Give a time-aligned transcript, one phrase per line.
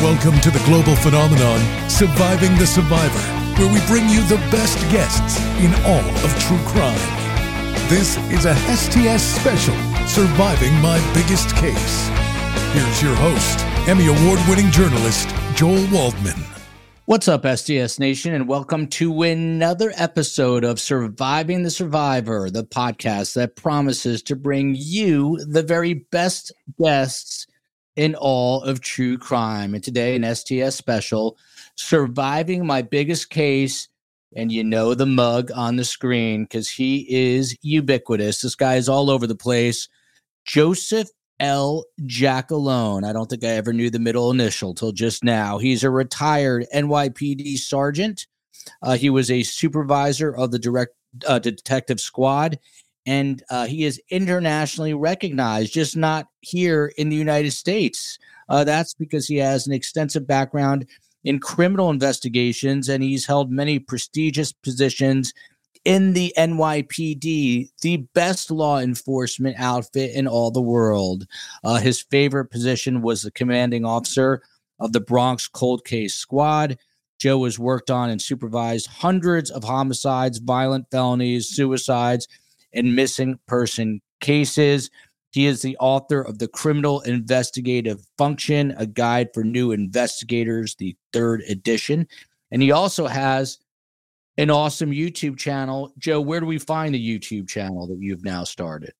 [0.00, 3.18] Welcome to the global phenomenon, Surviving the Survivor,
[3.60, 6.96] where we bring you the best guests in all of true crime.
[7.90, 9.74] This is a STS special,
[10.06, 12.08] Surviving My Biggest Case.
[12.72, 16.46] Here's your host, Emmy Award winning journalist, Joel Waldman.
[17.04, 23.34] What's up, STS Nation, and welcome to another episode of Surviving the Survivor, the podcast
[23.34, 27.46] that promises to bring you the very best guests
[27.96, 29.74] in all of true crime.
[29.74, 31.36] And today, an STS special,
[31.76, 33.88] Surviving My Biggest Case.
[34.36, 38.40] And you know the mug on the screen because he is ubiquitous.
[38.40, 39.88] This guy is all over the place.
[40.44, 41.08] Joseph
[41.40, 41.84] L.
[42.02, 43.04] Giacalone.
[43.04, 45.58] I don't think I ever knew the middle initial till just now.
[45.58, 48.26] He's a retired NYPD sergeant.
[48.82, 50.94] Uh, he was a supervisor of the direct
[51.26, 52.58] uh, detective squad
[53.06, 58.18] and uh, he is internationally recognized, just not here in the United States.
[58.48, 60.86] Uh, that's because he has an extensive background
[61.24, 65.32] in criminal investigations, and he's held many prestigious positions
[65.84, 71.26] in the NYPD, the best law enforcement outfit in all the world.
[71.64, 74.42] Uh, his favorite position was the commanding officer
[74.78, 76.78] of the Bronx Cold Case Squad.
[77.18, 82.26] Joe has worked on and supervised hundreds of homicides, violent felonies, suicides,
[82.72, 84.90] and missing person cases.
[85.32, 90.96] He is the author of The Criminal Investigative Function, a guide for new investigators, the
[91.12, 92.08] third edition.
[92.50, 93.58] And he also has
[94.38, 95.92] an awesome YouTube channel.
[95.98, 98.92] Joe, where do we find the YouTube channel that you've now started?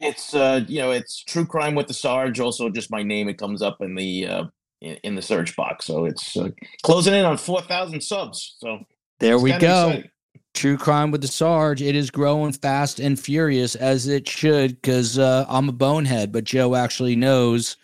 [0.00, 2.38] It's uh, you know, it's True Crime with the Sarge.
[2.40, 3.28] Also, just my name.
[3.28, 4.44] It comes up in the uh,
[4.80, 5.86] in, in the search box.
[5.86, 6.50] So it's uh,
[6.82, 8.56] closing in on four thousand subs.
[8.58, 8.78] So
[9.18, 9.88] there we go.
[9.88, 10.10] Exciting.
[10.58, 11.82] True Crime with the Sarge.
[11.82, 16.42] It is growing fast and furious as it should because uh, I'm a bonehead, but
[16.42, 17.76] Joe actually knows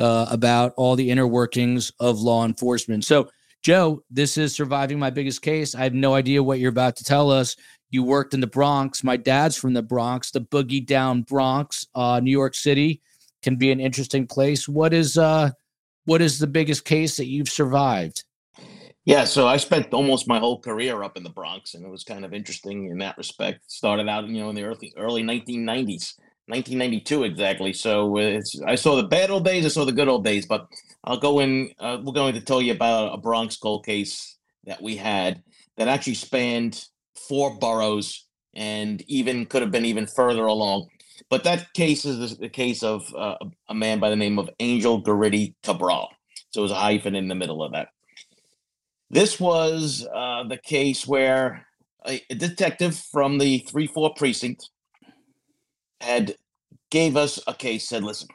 [0.00, 3.04] uh, about all the inner workings of law enforcement.
[3.04, 3.28] So,
[3.60, 5.74] Joe, this is surviving my biggest case.
[5.74, 7.56] I have no idea what you're about to tell us.
[7.90, 9.04] You worked in the Bronx.
[9.04, 11.86] My dad's from the Bronx, the boogie down Bronx.
[11.94, 13.02] Uh, New York City
[13.42, 14.66] can be an interesting place.
[14.66, 15.50] What is uh,
[16.06, 18.24] what is the biggest case that you've survived?
[19.04, 22.04] Yeah, so I spent almost my whole career up in the Bronx, and it was
[22.04, 23.70] kind of interesting in that respect.
[23.70, 26.14] Started out, you know, in the early early 1990s,
[26.46, 27.72] 1992 exactly.
[27.74, 30.46] So it's I saw the bad old days, I saw the good old days.
[30.46, 30.66] But
[31.04, 31.72] I'll go in.
[31.78, 35.42] Uh, we're going to tell you about a Bronx cold case that we had
[35.76, 36.86] that actually spanned
[37.28, 40.88] four boroughs and even could have been even further along.
[41.28, 43.36] But that case is the case of uh,
[43.68, 46.08] a man by the name of Angel Guridy Cabral.
[46.50, 47.88] So it was a hyphen in the middle of that.
[49.14, 51.68] This was uh, the case where
[52.04, 54.70] a, a detective from the 3 4 precinct
[56.00, 56.34] had
[56.90, 58.26] gave us a case, said, listen,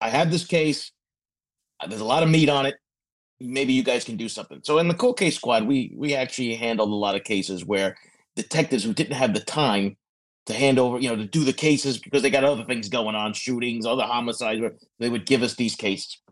[0.00, 0.90] I have this case.
[1.80, 2.76] Uh, there's a lot of meat on it.
[3.40, 4.60] Maybe you guys can do something.
[4.64, 7.94] So in the cold case squad, we we actually handled a lot of cases where
[8.36, 9.98] detectives who didn't have the time
[10.46, 13.14] to hand over, you know, to do the cases because they got other things going
[13.14, 14.62] on, shootings, other homicides,
[14.98, 16.22] they would give us these cases.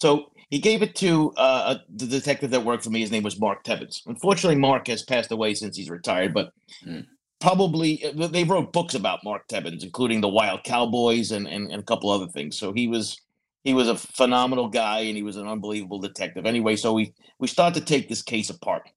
[0.00, 3.00] So he gave it to uh, the detective that worked for me.
[3.00, 4.02] His name was Mark Tebbins.
[4.06, 6.52] Unfortunately, Mark has passed away since he's retired, but
[6.86, 7.04] mm.
[7.40, 11.80] probably uh, they wrote books about Mark Tebbins, including the Wild Cowboys and, and, and
[11.80, 12.56] a couple other things.
[12.56, 13.20] So he was
[13.64, 16.46] he was a phenomenal guy and he was an unbelievable detective.
[16.46, 18.88] Anyway, so we we start to take this case apart.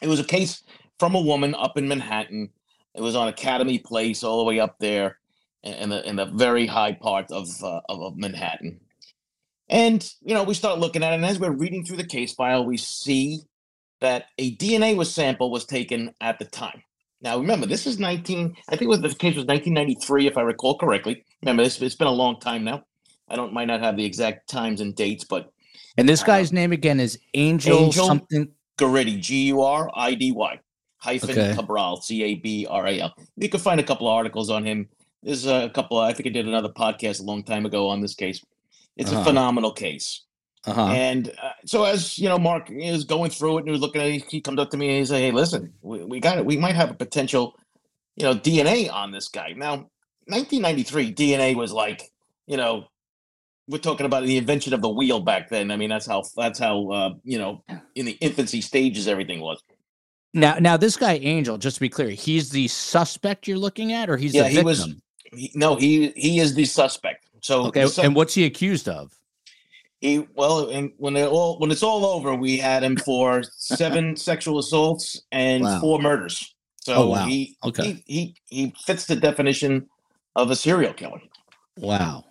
[0.00, 0.62] It was a case
[0.98, 2.48] from a woman up in Manhattan.
[2.94, 5.18] It was on Academy Place, all the way up there
[5.62, 8.80] in the in the very high part of uh, of, of Manhattan
[9.70, 11.16] and, you know, we start looking at it.
[11.16, 13.40] And as we're reading through the case file, we see
[14.00, 16.82] that a DNA was sample was taken at the time.
[17.22, 20.40] Now, remember, this is 19, I think it was, the case was 1993, if I
[20.40, 21.24] recall correctly.
[21.42, 22.82] Remember, this, it's been a long time now.
[23.28, 25.52] I don't, might not have the exact times and dates, but.
[25.96, 28.48] And this guy's uh, name again is Angel, Angel something.
[28.76, 30.58] Guridy, G U R I D Y,
[30.96, 31.54] hyphen okay.
[31.54, 33.14] Cabral, C A B R A L.
[33.36, 34.88] You can find a couple of articles on him.
[35.22, 38.14] There's a couple, I think I did another podcast a long time ago on this
[38.14, 38.42] case.
[38.96, 39.20] It's uh-huh.
[39.20, 40.24] a phenomenal case.
[40.66, 40.88] Uh-huh.
[40.88, 44.02] And uh, so as you know, Mark is going through it and he was looking
[44.02, 44.24] at it.
[44.30, 46.44] He comes up to me and he says, "Hey, listen, we, we got it.
[46.44, 47.56] We might have a potential,
[48.16, 49.88] you know, DNA on this guy." Now,
[50.26, 52.10] 1993 DNA was like,
[52.46, 52.86] you know,
[53.68, 55.70] we're talking about the invention of the wheel back then.
[55.70, 57.64] I mean, that's how that's how uh, you know
[57.94, 59.62] in the infancy stages everything was.
[60.34, 64.10] Now, now this guy Angel, just to be clear, he's the suspect you're looking at,
[64.10, 64.60] or he's yeah, the victim?
[64.60, 64.94] he was.
[65.32, 67.26] He, no, he he is the suspect.
[67.42, 69.16] So okay, and what's he accused of?
[70.00, 74.16] He well, and when it all when it's all over, we had him for seven
[74.28, 75.80] sexual assaults and wow.
[75.80, 76.54] four murders.
[76.82, 77.26] So oh, wow.
[77.26, 79.88] he okay he, he he fits the definition
[80.36, 81.20] of a serial killer.
[81.76, 82.24] Wow.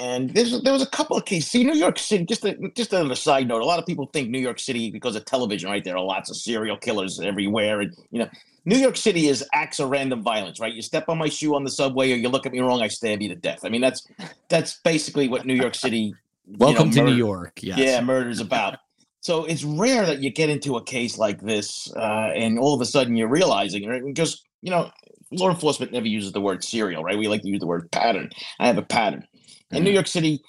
[0.00, 1.50] And there's there was a couple of cases.
[1.50, 2.24] See, New York City.
[2.24, 4.90] Just a, just on a side note, a lot of people think New York City
[4.90, 5.84] because of television, right?
[5.84, 8.28] There are lots of serial killers everywhere, and you know,
[8.64, 10.72] New York City is acts of random violence, right?
[10.72, 12.88] You step on my shoe on the subway, or you look at me wrong, I
[12.88, 13.60] stab you to death.
[13.62, 14.08] I mean, that's
[14.48, 16.14] that's basically what New York City.
[16.46, 17.60] Welcome know, to murder, New York.
[17.62, 17.78] Yes.
[17.78, 18.78] Yeah, murder is about.
[19.20, 22.80] So it's rare that you get into a case like this, uh, and all of
[22.80, 24.02] a sudden you're realizing, right?
[24.02, 24.90] Because you know,
[25.30, 27.18] law enforcement never uses the word serial, right?
[27.18, 28.30] We like to use the word pattern.
[28.58, 29.26] I have a pattern.
[29.70, 30.42] In New York City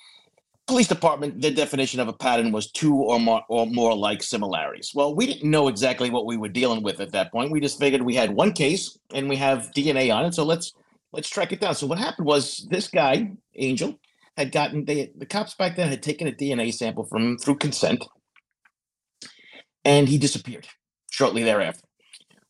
[0.68, 4.92] Police Department, their definition of a pattern was two or more or more like similarities.
[4.96, 7.52] Well, we didn't know exactly what we were dealing with at that point.
[7.52, 10.74] We just figured we had one case and we have DNA on it, so let's
[11.12, 11.76] let's track it down.
[11.76, 14.00] So what happened was this guy, Angel,
[14.38, 17.58] had gotten they the cops back then had taken a DNA sample from him through
[17.58, 18.06] consent,
[19.84, 20.68] and he disappeared
[21.12, 21.86] shortly thereafter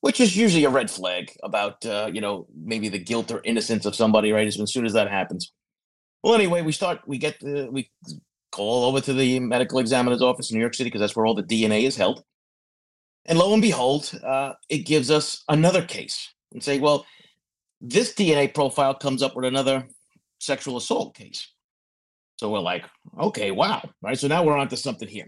[0.02, 3.86] which is usually a red flag about uh, you know maybe the guilt or innocence
[3.86, 5.52] of somebody right as soon as that happens
[6.24, 7.00] well, anyway, we start.
[7.06, 7.90] We get the we
[8.52, 11.36] call over to the medical examiner's office in New York City because that's where all
[11.36, 12.24] the DNA is held.
[13.26, 17.06] And lo and behold, uh, it gives us another case and say, well,
[17.80, 19.88] this DNA profile comes up with another
[20.40, 21.52] sexual assault case.
[22.38, 22.86] So we're like,
[23.20, 24.18] okay, wow, right?
[24.18, 25.28] So now we're onto something here.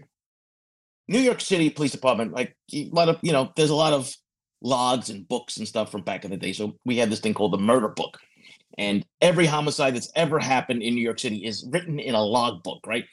[1.06, 4.12] New York City Police Department, like a lot of, you know, there's a lot of
[4.62, 6.52] logs and books and stuff from back in the day.
[6.52, 8.18] So we had this thing called the murder book.
[8.76, 12.86] And every homicide that's ever happened in New York City is written in a logbook,
[12.86, 13.04] right?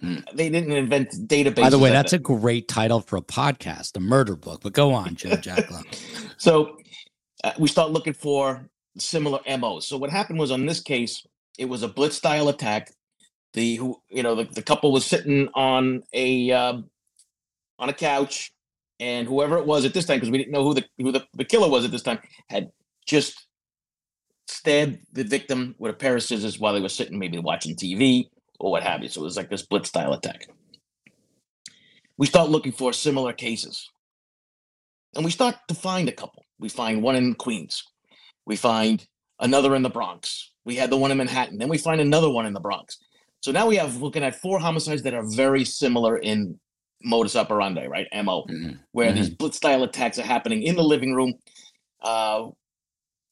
[0.00, 0.16] Hmm.
[0.34, 1.56] They didn't invent databases.
[1.56, 4.62] By the way, that's a great title for a podcast, the murder book.
[4.62, 6.34] But go on, Joe Giacalone.
[6.38, 6.78] so
[7.44, 8.66] uh, we start looking for
[8.98, 9.86] similar MOs.
[9.86, 11.26] So what happened was on this case,
[11.58, 12.92] it was a blitz style attack.
[13.52, 16.88] The who you know the, the couple was sitting on a um,
[17.80, 18.52] on a couch,
[19.00, 21.26] and whoever it was at this time, because we didn't know who the who the,
[21.34, 22.70] the killer was at this time, had
[23.06, 23.46] just
[24.50, 28.26] stabbed the victim with a pair of scissors while they were sitting, maybe watching TV
[28.58, 29.08] or what have you.
[29.08, 30.48] So it was like this blitz style attack.
[32.16, 33.88] We start looking for similar cases.
[35.14, 36.44] And we start to find a couple.
[36.58, 37.82] We find one in Queens.
[38.46, 39.04] We find
[39.40, 40.52] another in the Bronx.
[40.64, 41.58] We had the one in Manhattan.
[41.58, 42.98] Then we find another one in the Bronx.
[43.40, 46.60] So now we have looking at four homicides that are very similar in
[47.02, 48.06] modus operandi, right?
[48.12, 48.72] MO, mm-hmm.
[48.92, 49.16] where mm-hmm.
[49.16, 51.34] these blitz style attacks are happening in the living room.
[52.02, 52.48] Uh,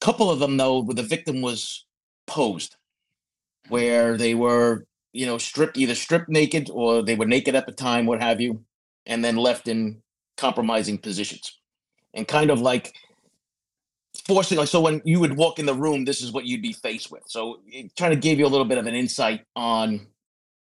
[0.00, 1.84] couple of them though where the victim was
[2.26, 2.76] posed
[3.68, 7.72] where they were you know stripped either stripped naked or they were naked at the
[7.72, 8.64] time what have you
[9.08, 10.02] and then left in
[10.36, 11.58] compromising positions.
[12.14, 12.94] And kind of like
[14.26, 16.72] forcing like so when you would walk in the room this is what you'd be
[16.72, 17.22] faced with.
[17.26, 20.06] So eh, it kind of gave you a little bit of an insight on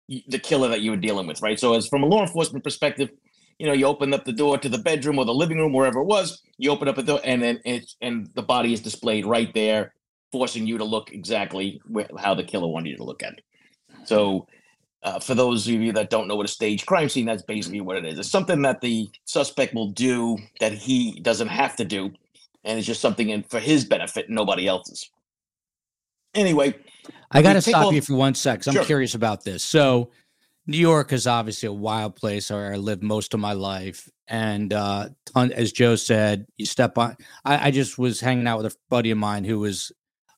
[0.07, 1.59] the killer that you were dealing with right?
[1.59, 3.09] So as from a law enforcement perspective
[3.59, 5.99] you know, you open up the door to the bedroom or the living room, wherever
[5.99, 6.41] it was.
[6.57, 9.93] You open up a door, and then it's and the body is displayed right there,
[10.31, 13.43] forcing you to look exactly where, how the killer wanted you to look at it.
[14.05, 14.47] So,
[15.03, 17.81] uh, for those of you that don't know what a staged crime scene, that's basically
[17.81, 18.19] what it is.
[18.19, 22.11] It's something that the suspect will do that he doesn't have to do,
[22.63, 25.09] and it's just something in for his benefit, and nobody else's.
[26.35, 26.73] Anyway,
[27.31, 28.65] I got to stop you for one sec.
[28.67, 29.63] I'm curious about this.
[29.63, 30.09] So
[30.65, 34.09] New York is obviously a wild place where I lived most of my life.
[34.27, 37.17] And uh, ton, as Joe said, you step on.
[37.43, 39.91] I, I, just was hanging out with a buddy of mine who was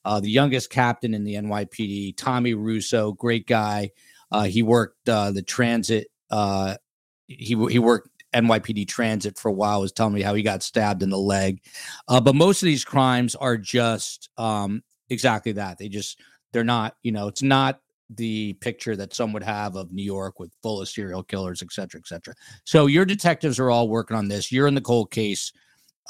[0.04, 3.92] uh, the youngest captain in the NYPD, Tommy Russo, great guy.
[4.32, 6.08] Uh, he worked uh, the transit.
[6.30, 6.76] Uh,
[7.28, 9.80] he he worked NYPD transit for a while.
[9.80, 11.60] Was telling me how he got stabbed in the leg.
[12.08, 15.78] Uh, but most of these crimes are just um, exactly that.
[15.78, 16.20] They just
[16.52, 16.96] they're not.
[17.02, 20.80] You know, it's not the picture that some would have of New York with full
[20.80, 22.34] of serial killers, et cetera, et cetera.
[22.64, 24.52] So your detectives are all working on this.
[24.52, 25.52] You're in the cold case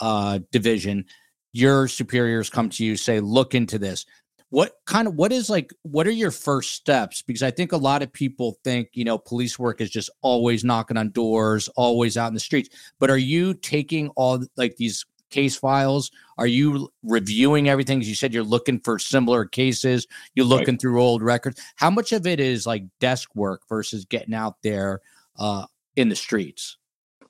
[0.00, 1.04] uh, division.
[1.52, 4.04] Your superiors come to you, say, look into this.
[4.50, 7.20] What kind of what is like what are your first steps?
[7.20, 10.64] Because I think a lot of people think, you know, police work is just always
[10.64, 12.68] knocking on doors, always out in the streets.
[13.00, 16.10] But are you taking all like these case files?
[16.38, 18.02] Are you reviewing everything?
[18.02, 20.06] You said you're looking for similar cases.
[20.34, 20.80] You're looking right.
[20.80, 21.60] through old records.
[21.76, 25.00] How much of it is like desk work versus getting out there
[25.38, 25.66] uh,
[25.96, 26.76] in the streets?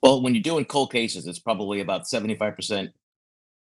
[0.02, 2.92] Well, when you're doing cold cases, it's probably about 75%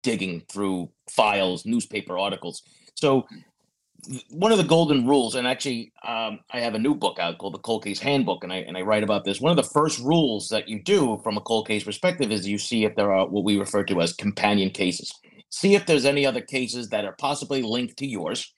[0.01, 2.63] digging through files, newspaper articles.
[2.95, 3.25] So
[4.29, 7.53] one of the golden rules, and actually, um, I have a new book out called
[7.53, 9.39] the Cold Case Handbook, and I and I write about this.
[9.39, 12.57] One of the first rules that you do from a cold case perspective is you
[12.57, 15.11] see if there are what we refer to as companion cases.
[15.49, 18.53] See if there's any other cases that are possibly linked to yours,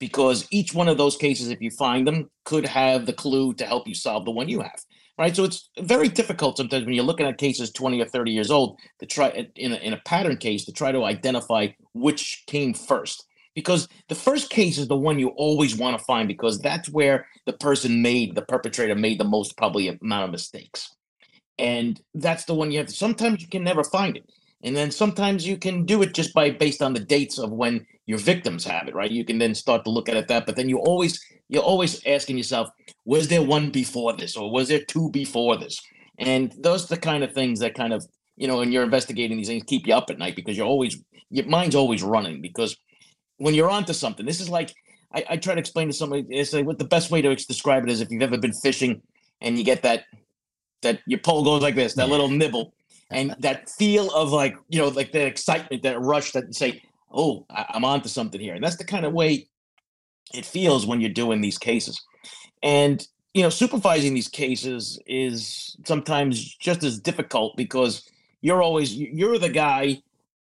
[0.00, 3.66] because each one of those cases, if you find them, could have the clue to
[3.66, 4.80] help you solve the one you have.
[5.16, 8.50] Right, so it's very difficult sometimes when you're looking at cases 20 or 30 years
[8.50, 12.74] old to try in a, in a pattern case to try to identify which came
[12.74, 16.88] first because the first case is the one you always want to find because that's
[16.88, 20.94] where the person made the perpetrator made the most probably amount of mistakes.
[21.58, 24.28] And that's the one you have to sometimes you can never find it.
[24.62, 27.86] And then sometimes you can do it just by based on the dates of when
[28.06, 29.10] your victims have it right?
[29.10, 32.04] You can then start to look at it that but then you always you're always
[32.06, 32.68] asking yourself
[33.04, 35.80] was there one before this or was there two before this?
[36.18, 38.04] And those are the kind of things that kind of
[38.36, 40.98] you know when you're investigating these things keep you up at night because you're always
[41.30, 42.76] your mind's always running because
[43.38, 44.26] when you're onto something.
[44.26, 44.74] This is like
[45.14, 47.84] i, I try to explain to somebody it's like what the best way to describe
[47.84, 49.00] it is if you've ever been fishing
[49.40, 50.04] and you get that
[50.82, 52.74] that your pole goes like this that little nibble
[53.10, 56.82] and that feel of like you know like that excitement that rush that you say
[57.10, 58.54] oh I, i'm onto something here.
[58.54, 59.46] And that's the kind of way
[60.32, 62.02] it feels when you're doing these cases.
[62.62, 68.08] And you know supervising these cases is sometimes just as difficult because
[68.40, 70.02] you're always you're the guy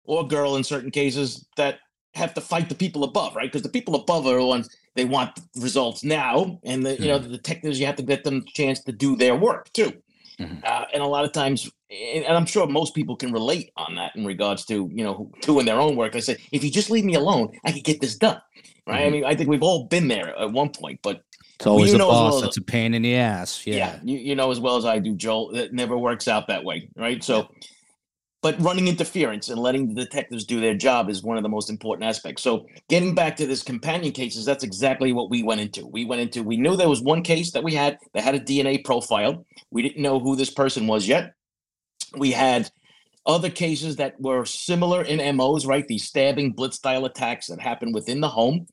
[0.05, 1.79] or girl in certain cases that
[2.15, 5.05] have to fight the people above right because the people above are the ones they
[5.05, 8.51] want results now and the you know the detectives you have to get them a
[8.53, 9.93] chance to do their work too
[10.41, 10.65] Mhm.
[10.65, 14.17] uh, and a lot of times and i'm sure most people can relate on that
[14.17, 17.05] in regards to you know doing their own work i say if you just leave
[17.05, 18.41] me alone i could get this done
[18.87, 19.13] right i Mhm.
[19.13, 21.23] mean i think we've all been there at one point but
[21.57, 23.65] It's always you know well boss as- that's a pain in the ass.
[23.65, 23.99] yeah, Yeah.
[24.05, 26.89] you, you know as well as I do, Joel, it never works out that way,
[26.97, 27.23] right?
[27.23, 27.49] So,
[28.45, 31.71] but running interference and letting the detectives do their job is one of the most
[31.71, 32.43] important aspects.
[32.43, 35.87] So, getting back to this companion cases, that's exactly what we went into.
[35.87, 38.41] We went into, we knew there was one case that we had that had a
[38.41, 39.47] DNA profile.
[39.71, 41.33] We didn't know who this person was yet.
[42.19, 42.71] We had
[43.25, 45.89] other cases that were similar in MOs, right?
[45.89, 48.67] These stabbing blitz style attacks that happened within the home.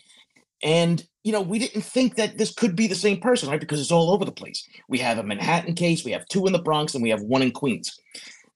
[0.62, 3.58] And, you know, we didn't think that this could be the same person, right?
[3.60, 4.68] Because it's all over the place.
[4.90, 7.42] We have a Manhattan case, we have two in the Bronx, and we have one
[7.42, 7.98] in Queens.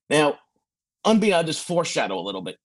[0.10, 0.38] Now,
[1.06, 2.58] unbeknownst, I'll just foreshadow a little bit.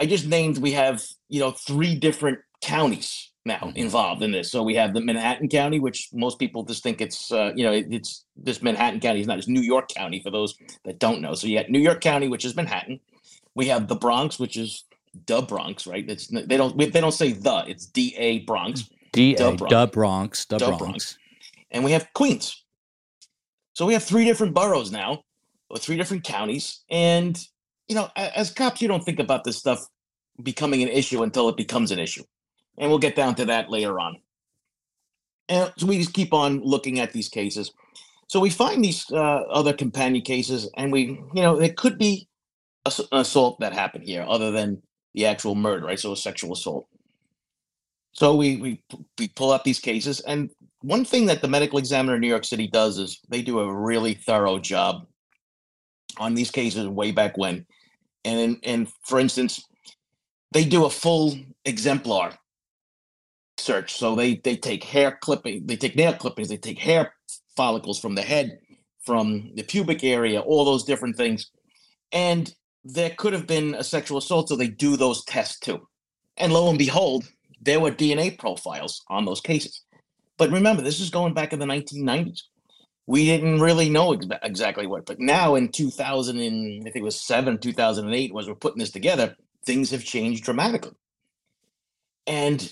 [0.00, 3.76] I just named we have, you know, three different counties now Mhm.
[3.76, 4.50] involved in this.
[4.50, 7.72] So we have the Manhattan County, which most people just think it's, uh, you know,
[7.72, 10.54] it- it's this Manhattan County is not, it's New York County for those
[10.84, 11.34] that don't know.
[11.34, 13.00] So you got New York County, which is Manhattan.
[13.54, 14.84] We have the Bronx, which is
[15.26, 16.08] the Bronx, right?
[16.08, 18.84] It's they don't they don't say the, it's D A Bronx.
[19.12, 19.70] Da A Bronx.
[19.70, 20.46] Da Bronx.
[20.46, 20.78] Da Bronx.
[20.78, 21.18] Bronx.
[21.70, 22.64] and we have Queens.
[23.74, 25.22] So we have three different boroughs now,
[25.70, 26.80] or three different counties.
[26.90, 27.38] And
[27.88, 29.86] you know, as cops, you don't think about this stuff
[30.42, 32.22] becoming an issue until it becomes an issue,
[32.78, 34.18] and we'll get down to that later on.
[35.48, 37.72] And so we just keep on looking at these cases.
[38.28, 42.28] So we find these uh, other companion cases, and we, you know, it could be
[42.84, 44.82] a an assault that happened here, other than
[45.14, 45.98] the actual murder, right?
[45.98, 46.86] So a sexual assault.
[48.12, 48.82] So we we
[49.18, 50.50] we pull up these cases, and
[50.82, 53.74] one thing that the medical examiner in New York City does is they do a
[53.74, 55.06] really thorough job
[56.18, 57.66] on these cases way back when.
[58.28, 59.64] And and for instance,
[60.52, 62.32] they do a full exemplar
[63.56, 63.94] search.
[63.94, 67.14] So they they take hair clipping, they take nail clippings, they take hair
[67.56, 68.58] follicles from the head,
[69.00, 71.50] from the pubic area, all those different things.
[72.12, 72.52] And
[72.84, 75.86] there could have been a sexual assault, so they do those tests too.
[76.36, 77.24] And lo and behold,
[77.60, 79.82] there were DNA profiles on those cases.
[80.38, 82.42] But remember, this is going back in the 1990s.
[83.08, 87.02] We didn't really know ex- exactly what, but now in 2000, and I think it
[87.02, 89.34] was seven, 2008, was we're putting this together,
[89.64, 90.92] things have changed dramatically.
[92.26, 92.70] And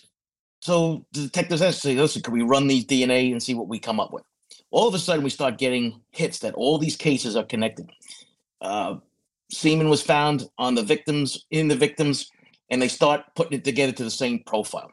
[0.61, 3.79] so the detectives asked, say, listen, can we run these DNA and see what we
[3.79, 4.25] come up with?
[4.71, 7.91] All of a sudden, we start getting hits that all these cases are connected.
[8.61, 8.97] Uh,
[9.51, 12.31] semen was found on the victims, in the victims,
[12.69, 14.93] and they start putting it together to the same profile.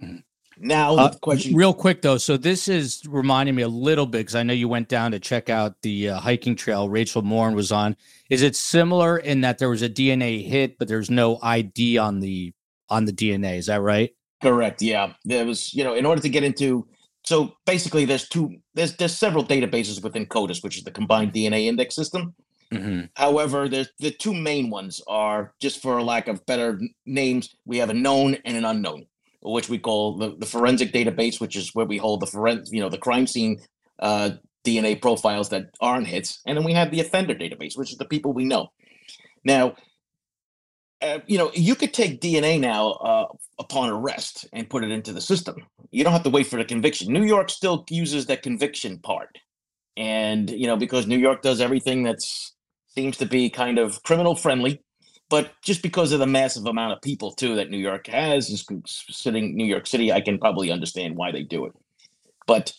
[0.00, 0.22] Mhm.
[0.58, 4.34] Now, Uh, question real quick though, so this is reminding me a little bit because
[4.34, 7.72] I know you went down to check out the uh, hiking trail Rachel Morin was
[7.72, 7.96] on.
[8.30, 12.20] Is it similar in that there was a DNA hit, but there's no ID on
[12.20, 12.52] the
[12.88, 13.58] on the DNA?
[13.58, 14.14] Is that right?
[14.42, 14.82] Correct.
[14.82, 15.74] Yeah, there was.
[15.74, 16.86] You know, in order to get into,
[17.24, 18.56] so basically, there's two.
[18.74, 22.34] There's there's several databases within CODIS, which is the Combined DNA Index System.
[22.72, 23.06] Mm-hmm.
[23.14, 27.54] However, there's the two main ones are just for lack of better names.
[27.64, 29.06] We have a known and an unknown,
[29.44, 32.80] which we call the, the forensic database, which is where we hold the foren, you
[32.80, 33.60] know, the crime scene
[33.98, 34.30] uh,
[34.64, 38.06] DNA profiles that aren't hits, and then we have the offender database, which is the
[38.06, 38.72] people we know.
[39.44, 39.74] Now,
[41.02, 43.26] uh, you know, you could take DNA now uh,
[43.58, 45.56] upon arrest and put it into the system.
[45.90, 47.12] You don't have to wait for the conviction.
[47.12, 49.38] New York still uses that conviction part,
[49.96, 52.54] and you know, because New York does everything that's
[52.94, 54.80] seems to be kind of criminal friendly,
[55.30, 58.64] but just because of the massive amount of people too that New York has, is
[58.86, 61.72] sitting New York City, I can probably understand why they do it.
[62.46, 62.72] But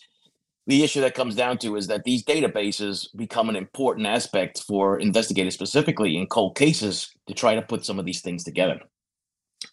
[0.66, 4.98] the issue that comes down to is that these databases become an important aspect for
[4.98, 8.80] investigators, specifically in cold cases, to try to put some of these things together.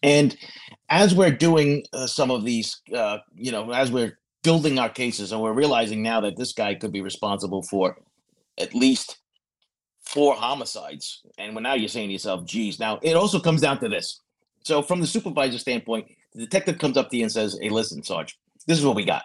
[0.02, 0.36] And
[0.90, 5.32] as we're doing uh, some of these, uh, you know, as we're building our cases,
[5.32, 7.98] and we're realizing now that this guy could be responsible for
[8.60, 9.18] at least
[10.14, 11.22] four homicides.
[11.38, 14.22] And when now you're saying to yourself, geez, now it also comes down to this.
[14.64, 18.04] So from the supervisor standpoint, the detective comes up to you and says, Hey, listen,
[18.04, 19.24] Sarge, this is what we got.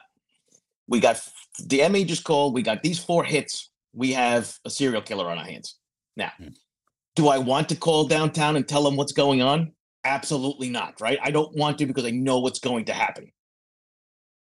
[0.89, 1.21] We got
[1.67, 3.71] the MA just called, we got these four hits.
[3.95, 5.77] We have a serial killer on our hands.
[6.17, 6.49] Now, Hmm.
[7.15, 9.73] do I want to call downtown and tell them what's going on?
[10.05, 11.19] Absolutely not, right?
[11.23, 13.31] I don't want to because I know what's going to happen.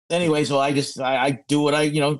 [0.09, 2.19] Anyway, so I just I, I do what I, you know,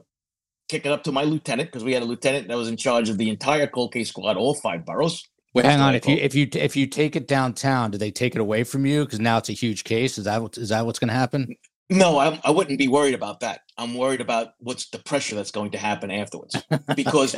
[0.69, 3.09] kick it up to my lieutenant because we had a lieutenant that was in charge
[3.09, 5.23] of the entire cold case squad, all five boroughs.
[5.53, 5.95] Wait, hang on.
[5.95, 8.85] If you if you if you take it downtown, do they take it away from
[8.85, 9.05] you?
[9.05, 10.17] Because now it's a huge case.
[10.17, 11.55] Is that what is that what's going to happen?
[11.89, 13.61] No, I, I wouldn't be worried about that.
[13.77, 16.65] I'm worried about what's the pressure that's going to happen afterwards.
[16.95, 17.35] Because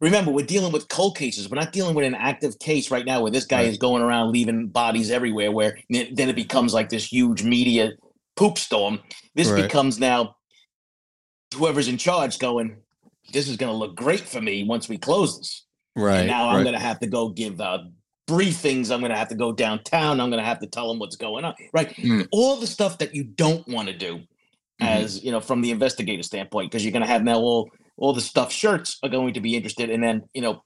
[0.00, 1.50] remember, we're dealing with cold cases.
[1.50, 3.66] We're not dealing with an active case right now where this guy Right.
[3.66, 7.92] is going around leaving bodies everywhere, where then it becomes like this huge media
[8.36, 9.00] poop storm.
[9.34, 9.62] This Right.
[9.64, 10.36] becomes now
[11.54, 12.76] whoever's in charge going,
[13.32, 15.64] this is going to look great for me once we close this.
[15.96, 16.18] Right.
[16.20, 17.84] And now I'm going to have to go give uh,
[18.26, 18.90] briefings.
[18.90, 20.20] I'm going to have to go downtown.
[20.20, 21.54] I'm going to have to tell them what's going on.
[21.72, 21.90] Right.
[21.96, 22.28] Mm.
[22.32, 24.20] All the stuff that you don't want to do,
[24.80, 24.86] Mhm.
[24.88, 28.12] as you know, from the investigator standpoint, because you're going to have now all all
[28.12, 30.64] the stuff shirts are going to be interested, and then you know,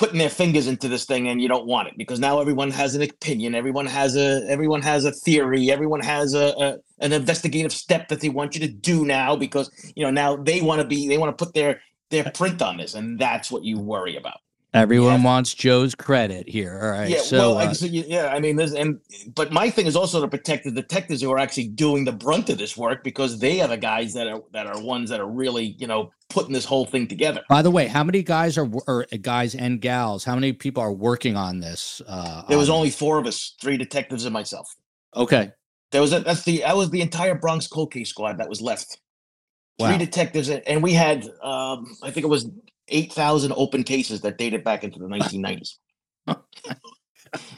[0.00, 2.94] putting their fingers into this thing, and you don't want it because now everyone has
[2.94, 3.54] an opinion.
[3.54, 5.70] Everyone has a everyone has a theory.
[5.70, 9.70] Everyone has a, a an investigative step that they want you to do now because
[9.94, 12.78] you know now they want to be they want to put their their print on
[12.78, 14.38] this, and that's what you worry about.
[14.72, 15.24] Everyone Yeah.
[15.24, 16.78] wants Joe's credit here.
[16.80, 17.10] All right.
[17.10, 19.00] Yeah, so, well, uh, I, so you, yeah, I mean, there's and
[19.34, 22.48] but my thing is also to protect the detectives who are actually doing the brunt
[22.50, 25.28] of this work because they are the guys that are that are ones that are
[25.28, 27.42] really you know putting this whole thing together.
[27.48, 30.22] by the way, how many guys are or uh, guys and gals?
[30.22, 32.00] How many people are working on this?
[32.06, 34.68] Uh, There was on- only four of us, three detectives and myself.
[35.16, 35.50] okay.
[35.90, 38.60] There was a, that's the that was the entire Bronx cold case squad that was
[38.62, 39.00] left.
[39.80, 39.88] Wow.
[39.88, 42.48] Three detectives, and we had um, I think it was
[42.90, 45.76] eight thousand open cases that dated back into the 1990s.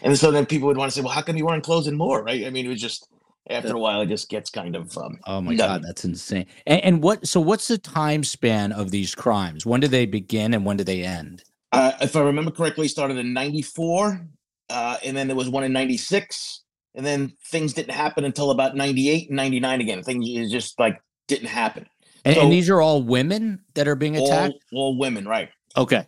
[0.03, 2.23] and so then people would want to say, "Well, how come you weren't closing more?"
[2.23, 2.47] Right?
[2.47, 3.09] I mean, it was just
[3.51, 6.47] after a while, it just gets kind of um, Oh my god, that's insane.
[6.67, 7.27] And, and what?
[7.27, 9.67] So what's the time span of these crimes?
[9.67, 11.43] When do they begin and when do they end?
[11.73, 14.27] uh, if I remember correctly, started in '94,
[14.71, 16.63] uh, and then there was one in '96,
[16.95, 20.03] and then things didn't happen until about '98 and '99 again.
[20.03, 21.87] Things just like didn't happen.
[22.25, 24.55] And, So- and these are all women that are being All, attacked.
[24.73, 25.49] all women, right?
[25.77, 26.07] Okay.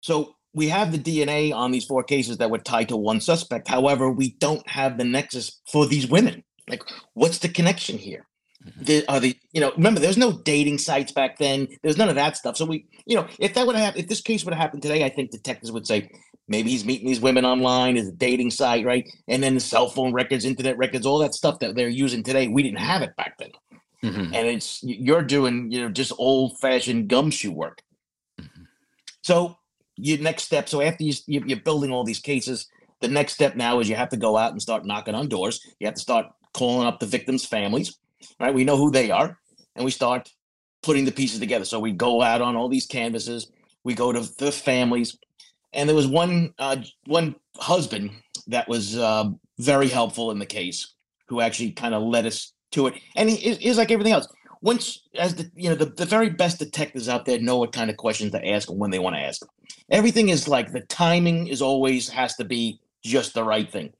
[0.00, 3.68] So we have the DNA on these four cases that were tied to one suspect.
[3.68, 6.44] However, we don't have the nexus for these women.
[6.68, 6.82] Like,
[7.14, 8.26] what's the connection here?
[8.64, 8.86] Mhm.
[8.86, 11.68] The, are the you know remember there's no dating sites back then.
[11.82, 12.56] There's none of that stuff.
[12.56, 15.04] So we you know if that would have if this case would have happened today,
[15.04, 16.10] I think detectives would say
[16.48, 19.08] maybe he's meeting these women online, is a dating site, right?
[19.28, 22.48] And then the cell phone records, internet records, all that stuff that they're using today,
[22.48, 23.50] we didn't have it back then.
[24.02, 24.34] Mhm.
[24.34, 27.82] And it's you're doing you know just old fashioned gumshoe work.
[28.40, 28.66] Mhm.
[29.22, 29.56] So
[29.96, 30.68] your next step.
[30.68, 32.68] So after you you're building all these cases,
[33.00, 35.60] the next step now is you have to go out and start knocking on doors.
[35.80, 37.98] You have to start calling up the victims' families.
[38.40, 39.38] Right, we know who they are,
[39.76, 40.32] and we start
[40.82, 41.64] putting the pieces together.
[41.64, 43.50] So we go out on all these canvases.
[43.84, 45.16] We go to the families,
[45.72, 48.10] and there was one uh, one husband
[48.48, 50.94] that was uh, very helpful in the case,
[51.28, 52.94] who actually kind of led us to it.
[53.16, 54.28] And he is like everything else.
[54.60, 57.90] Once, as the you know, the, the very best detectives out there know what kind
[57.90, 59.42] of questions to ask and when they want to ask.
[59.90, 63.92] Everything is like the timing is always has to be just the right thing.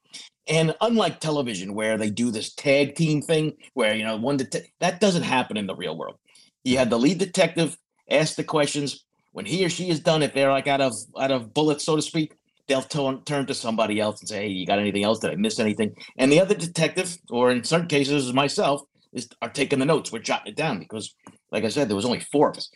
[0.49, 4.73] And unlike television, where they do this tag team thing, where you know one det-
[4.81, 6.17] that doesn't happen in the real world.
[6.65, 7.77] You have the lead detective
[8.11, 9.05] ask the questions.
[9.33, 11.97] When he or she is done, if they're like out of out of bullets, so
[11.97, 12.35] to speak,
[12.69, 15.19] they'll turn turn to somebody else and say, "Hey, you got anything else?
[15.21, 19.51] Did I miss anything?" And the other detective, or in certain cases myself, is are
[19.51, 20.13] taking the notes.
[20.13, 21.15] We're jotting it down because,
[21.51, 22.71] like I said, there was only four of us.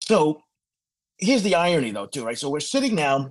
[0.00, 0.40] So
[1.18, 2.38] here's the irony, though, too, right?
[2.38, 3.30] So we're sitting now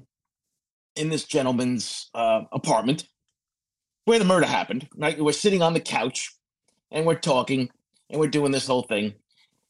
[0.96, 3.08] in this gentleman's uh, apartment
[4.06, 5.20] where the murder happened, right?
[5.20, 6.34] We're sitting on the couch
[6.92, 7.70] and we're talking
[8.10, 9.16] and we're doing this whole thing.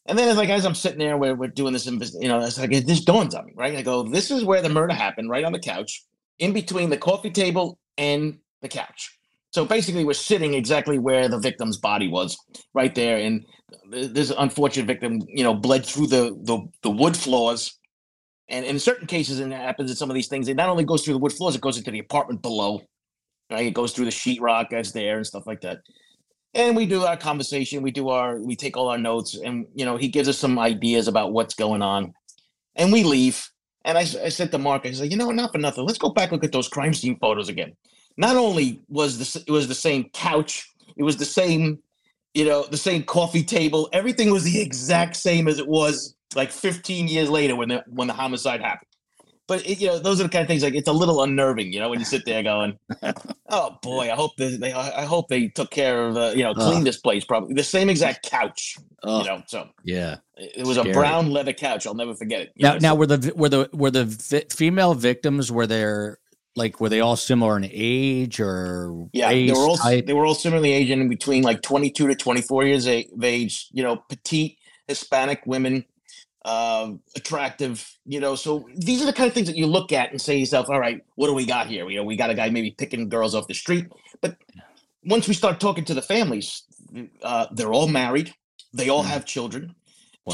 [0.08, 2.58] And then it's like as I'm sitting there, we're, we're doing this, you know, it's
[2.58, 3.76] like it just dawns on me, right?
[3.76, 6.04] I go, this is where the murder happened, right on the couch,
[6.40, 9.18] in between the coffee table and the couch.
[9.52, 12.38] So basically, we're sitting exactly where the victim's body was,
[12.74, 13.18] right there.
[13.18, 13.46] And
[13.90, 17.78] this unfortunate victim, you know, bled through the the, the wood floors.
[18.50, 20.86] And in certain cases, and it happens in some of these things, it not only
[20.86, 22.82] goes through the wood floors, it goes into the apartment below.
[23.50, 23.68] Right?
[23.68, 25.80] It goes through the sheetrock that's there and stuff like that.
[26.58, 29.86] And we do our conversation, we do our, we take all our notes, and you
[29.86, 32.16] know, he gives us some ideas about what's going on.
[32.76, 33.48] And we leave.
[33.86, 35.86] And I said to Mark, I said, you know, not for nothing.
[35.86, 37.76] Let's go back look at those crime scene photos again.
[38.18, 40.68] not only was the it was the same couch,
[40.98, 41.78] it was the same,
[42.34, 43.88] you know, the same coffee table.
[43.94, 48.08] Everything was the exact same as it was like 15 years later when the when
[48.08, 48.90] the homicide happened.
[49.48, 51.72] But it, you know, those are the kind of things like it's a little unnerving,
[51.72, 52.78] you know, when you sit there going,
[53.50, 56.54] "Oh boy, I hope they, they I hope they took care of, uh, you know,
[56.54, 60.92] clean this place probably the same exact couch, you know." So yeah, it, was Scary.
[60.92, 61.88] a brown leather couch.
[61.88, 62.52] I'll never forget it.
[62.58, 66.20] Now, know, now so- were the were the were the vi- female victims were there
[66.58, 70.08] like were they all similar in age or Yeah, they were all type?
[70.08, 73.68] they were all similarly aged in between like 22 to 24 years of age.
[73.72, 74.58] You know, petite
[74.88, 75.86] Hispanic women,
[76.48, 77.88] um, attractive.
[78.06, 80.34] You know, so these are the kind of things that you look at and say
[80.36, 82.50] to yourself, "All right, what do we got here?" You know, we got a guy
[82.50, 83.88] maybe picking girls off the street,
[84.22, 84.38] but
[85.06, 86.64] once we start talking to the families,
[87.22, 88.34] uh, they're all married.
[88.74, 89.08] They all Mm.
[89.08, 89.76] have children.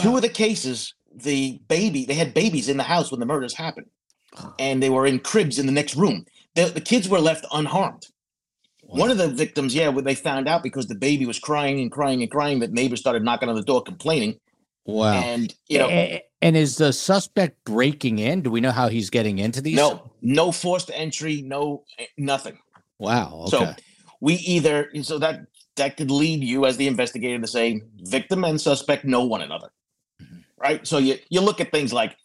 [0.01, 3.55] Two of the cases, the baby, they had babies in the house when the murders
[3.55, 3.87] happened,
[4.59, 6.25] and they were in cribs in the next room.
[6.55, 8.07] The, the kids were left unharmed.
[8.81, 11.91] One of the victims, yeah, when they found out because the baby was crying and
[11.91, 14.39] crying and crying, that neighbors started knocking on the door complaining.
[14.85, 15.13] Wow.
[15.13, 15.89] And you know,
[16.41, 18.41] and is the suspect breaking in?
[18.41, 19.75] Do we know how he's getting into these?
[19.77, 22.57] no, no forced entry, no eh, nothing.
[22.99, 23.45] Wow.
[23.47, 23.73] So
[24.21, 28.59] we either so that that could lead you as the investigator to say victim and
[28.61, 29.69] suspect know one another,
[30.21, 30.43] Mhm.
[30.57, 30.85] right?
[30.87, 32.15] So you you look at things like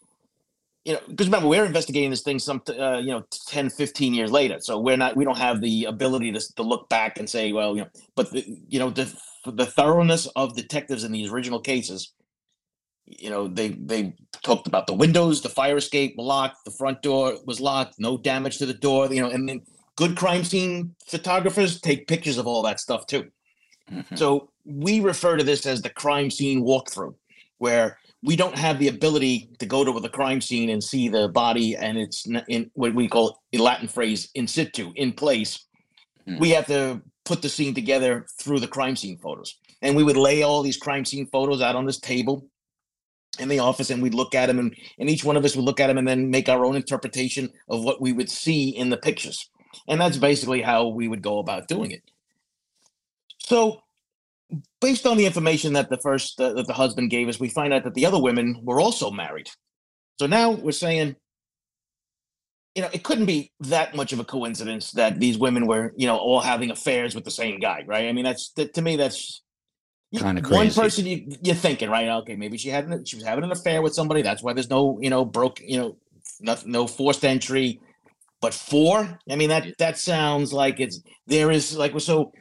[0.85, 4.31] you know because remember we're investigating this thing some uh, you know 10 15 years
[4.31, 7.51] later so we're not we don't have the ability to, to look back and say
[7.51, 9.13] well you know but the, you know the
[9.45, 12.13] the thoroughness of detectives in these original cases
[13.09, 17.01] you know they they talked about the windows the fire escape were locked the front
[17.01, 19.61] door was locked no damage to the door you know and then
[19.95, 23.25] good crime scene photographers take pictures of all that stuff too
[23.91, 24.17] Mhm.
[24.17, 27.15] so we refer to this as the crime scene walkthrough,
[27.57, 31.27] where we don't have the ability to go to the crime scene and see the
[31.29, 35.65] body and it's in what we call in Latin phrase in situ, in place.
[36.27, 36.37] Hmm.
[36.37, 39.55] We have to put the scene together through the crime scene photos.
[39.81, 42.45] And we would lay all these crime scene photos out on this table
[43.39, 45.65] in the office and we'd look at them and, and each one of us would
[45.65, 48.89] look at them and then make our own interpretation of what we would see in
[48.89, 49.49] the pictures.
[49.87, 52.01] And that's basically how we would go about doing it.
[53.39, 53.81] So,
[54.81, 57.73] based on the information that the first uh, that the husband gave us, we find
[57.73, 59.49] out that the other women were also married.
[60.19, 61.15] So now we're saying,
[62.75, 66.07] you know, it couldn't be that much of a coincidence that these women were, you
[66.07, 68.07] know, all having affairs with the same guy, right?
[68.07, 69.41] I mean, that's that, to me, that's
[70.11, 72.09] y- Kinda one person you, you're thinking, right?
[72.21, 74.21] Okay, maybe she had an, she was having an affair with somebody.
[74.21, 75.97] That's why there's no, you know, broke, you know,
[76.39, 77.79] nothing, no forced entry.
[78.41, 82.31] But four, I mean, that that sounds like it's there is like so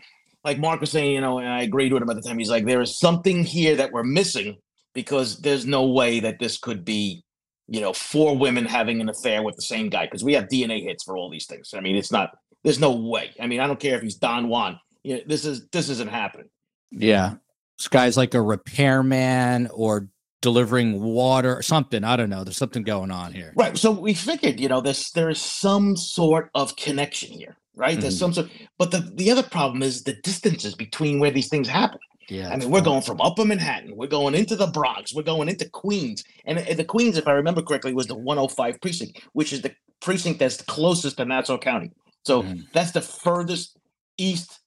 [0.45, 2.39] like Mark was saying, you know, and I agreed with him at the time.
[2.39, 4.57] He's like, there is something here that we're missing
[4.95, 7.25] because there's no way that this could be,
[7.67, 10.83] you know, four women having an affair with the same guy because we have DNA
[10.83, 11.75] hits for all these things.
[11.75, 12.31] I mean, it's not.
[12.65, 13.33] There's no way.
[13.41, 14.79] I mean, I don't care if he's Don Juan.
[15.03, 16.49] You know, this is this isn't happening.
[16.93, 17.35] Yeah.
[17.79, 20.09] This guy's like a repairman or
[20.43, 22.05] delivering water or something.
[22.05, 22.45] I don't know.
[22.45, 23.53] There's something going on here.
[23.57, 23.77] Right.
[23.77, 28.01] So we figured, you know, there's there's some sort of connection here, right?
[28.01, 28.19] There's Mhm.
[28.19, 28.51] some sort.
[28.79, 31.99] But the the other problem is the distances between where these things happen.
[32.29, 32.51] Yeah.
[32.51, 32.85] I mean, we're fun.
[32.85, 36.79] going from Upper Manhattan, we're going into the Bronx, we're going into Queens, and, and
[36.79, 40.61] the Queens, if I remember correctly, was the 105 precinct, which is the precinct that's
[40.62, 41.91] closest to Nassau County.
[42.27, 42.71] So Mhm.
[42.73, 43.79] that's the furthest
[44.19, 44.61] east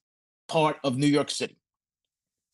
[0.48, 1.56] part of New York City.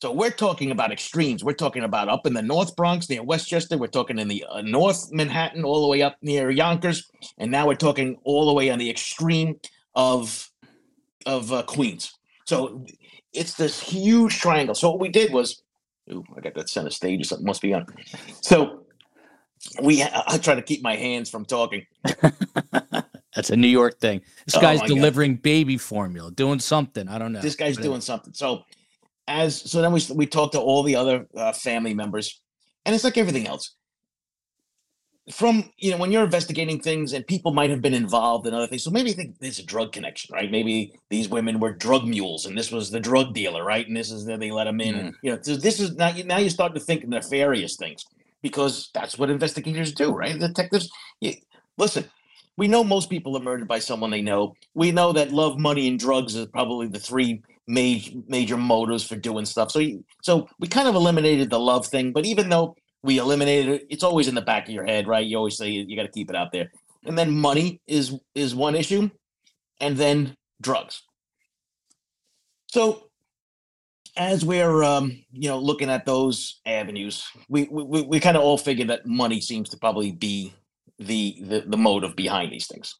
[0.01, 1.43] So we're talking about extremes.
[1.43, 3.77] We're talking about up in the North Bronx near Westchester.
[3.77, 7.67] We're talking in the uh, North Manhattan, all the way up near Yonkers, and now
[7.67, 9.57] we're talking all the way on the extreme
[9.97, 10.51] of
[11.27, 12.13] of uh, Queens.
[12.47, 12.87] So
[13.33, 14.77] it's this huge triangle.
[14.77, 15.63] So what we did was,
[16.13, 17.87] ooh, I got that center stage or something must be on.
[18.41, 18.87] So
[19.83, 21.87] we, I try to keep my hands from talking.
[23.35, 24.23] That's a New York thing.
[24.47, 24.95] This Oh guy's my God.
[24.95, 27.09] delivering baby formula, doing something.
[27.09, 27.41] I don't know.
[27.41, 28.33] This guy's But doing something.
[28.33, 28.63] So
[29.29, 32.41] as so then we we talked to all the other uh, family members,
[32.85, 33.75] and it's like everything else.
[35.31, 38.67] From you know when you're investigating things and people might have been involved in other
[38.67, 40.51] things, so maybe you think there's a drug connection, right?
[40.51, 43.87] Maybe these women were drug mules, and this was the drug dealer, right?
[43.87, 44.95] And this is that they let them in.
[44.95, 48.07] And, you know, so this is now you now you start to think nefarious things
[48.43, 50.39] because that's what investigators do, right?
[50.39, 51.35] Detectives, you,
[51.77, 52.05] listen.
[52.57, 54.57] We know most people are murdered by someone they know.
[54.75, 59.15] We know that love, money, and drugs are probably the three major major motives for
[59.15, 59.71] doing stuff.
[59.71, 63.69] So you, so we kind of eliminated the love thing, but even though we eliminated
[63.69, 65.25] it, it's always in the back of your head, right?
[65.25, 66.73] You always say you, got to keep it out there.
[67.05, 69.11] And then money is is one issue,
[69.81, 71.03] and then drugs.
[72.69, 73.05] So
[74.17, 78.43] as we're um, you know looking at those avenues, we we, we- we kind of
[78.43, 80.53] all figure that money seems to probably be
[80.99, 82.97] the, the the motive behind these things.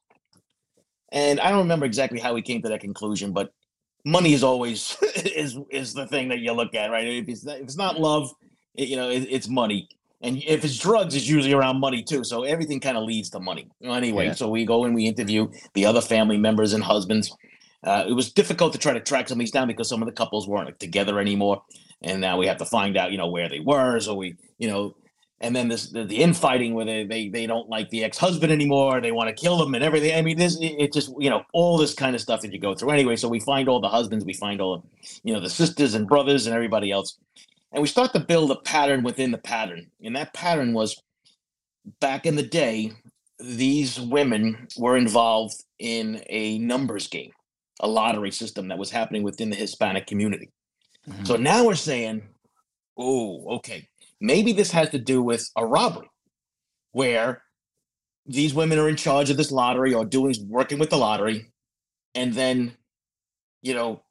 [1.11, 3.51] And I don't remember exactly how we came to that conclusion, but
[4.09, 7.07] money is always is is the thing that you look at, right?
[7.07, 8.33] If it's not, if it's not love,
[8.75, 9.89] it, you know, it, it's money.
[10.21, 12.25] And if it's drugs, it's usually around money too.
[12.25, 13.69] So everything kind of leads to money.
[13.83, 14.33] Anyway, yeah.
[14.33, 17.37] so we go and we interview the other family members and husbands.
[17.85, 20.07] Uh, it was difficult to try to track some of these down because some of
[20.07, 21.63] the couples weren't together anymore,
[22.03, 24.01] and now we have to find out, you know, where they were.
[24.01, 24.97] So we, you know,
[25.41, 29.01] and then this the, the infighting where they, they they don't like the ex-husband anymore
[29.01, 30.17] they want to kill him and everything.
[30.17, 32.59] I mean this it, it, just you know all this kind of stuff that you
[32.59, 32.91] go through.
[32.91, 34.85] Anyway so we find all the husbands we find all
[35.23, 37.17] you know the sisters and brothers and everybody else.
[37.73, 39.91] And we start to build a pattern within the pattern.
[40.03, 41.03] And that pattern was
[42.01, 42.93] back in the day
[43.39, 47.31] these women were involved in a numbers game
[47.81, 50.51] a lottery system that was happening within the hispanic community.
[51.09, 51.25] Mm-hmm.
[51.25, 52.23] so now we're saying
[52.99, 53.89] oh okay
[54.21, 56.11] Maybe this has to do with a robbery
[56.93, 57.43] where
[58.27, 61.53] these women are in charge of this lottery or doing working with the lottery.
[62.15, 62.77] And then,
[63.63, 64.03] you know,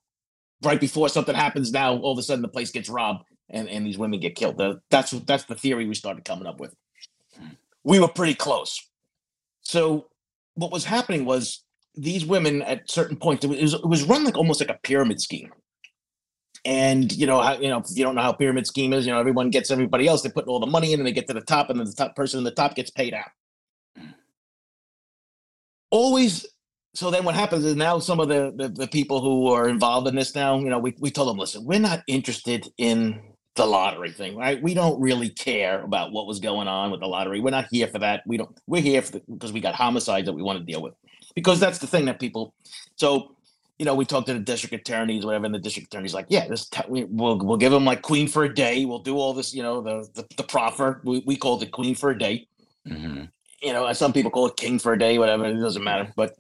[0.64, 3.86] right before something happens now, all of a sudden the place gets robbed and, and
[3.86, 4.62] these women get killed.
[4.90, 6.74] That's that's the theory we started coming up with.
[7.84, 8.82] We were pretty close.
[9.62, 10.08] So
[10.56, 11.64] what was happening was
[11.96, 15.22] these women at certain points, it was, it was run like almost like a pyramid
[15.22, 15.52] scheme.
[16.68, 19.14] And you know, how, you know, if you don't know how pyramid scheme is, you
[19.14, 20.22] know, everyone gets everybody else.
[20.22, 21.94] They put all the money in, and they get to the top, and then the
[21.94, 23.30] top person in the top gets paid out.
[25.92, 26.46] Always.
[26.94, 30.10] So then, what happens is now some of the, the the people who are involved
[30.10, 33.22] in this now, you know, we we told them, listen, we're not interested in
[33.56, 34.62] the lottery thing, right?
[34.62, 37.40] We don't really care about what was going on with the lottery.
[37.40, 38.24] We're not here for that.
[38.28, 38.60] We don't.
[38.68, 40.96] We're here because we got homicides that we want to deal with,
[41.34, 42.54] because that's the thing that people.
[42.98, 43.37] So
[43.80, 46.48] you know, we talked to the district attorneys, whatever, and the district attorney's like, yeah,
[46.48, 48.86] this t- we, will we'll give him like queen for a day.
[48.86, 51.02] We'll do all this, you know, the the, the proffer.
[51.04, 52.48] We, we called it queen for a day.
[52.88, 53.26] Mm-hmm.
[53.62, 55.46] You know, some people call it king for a day, whatever.
[55.46, 56.36] It doesn't matter, but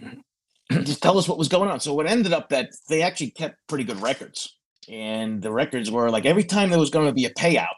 [0.70, 1.80] just tell us what was going on.
[1.80, 4.56] So it ended up that they actually kept pretty good records,
[4.88, 7.74] and the records were like every time there was going to be a payout,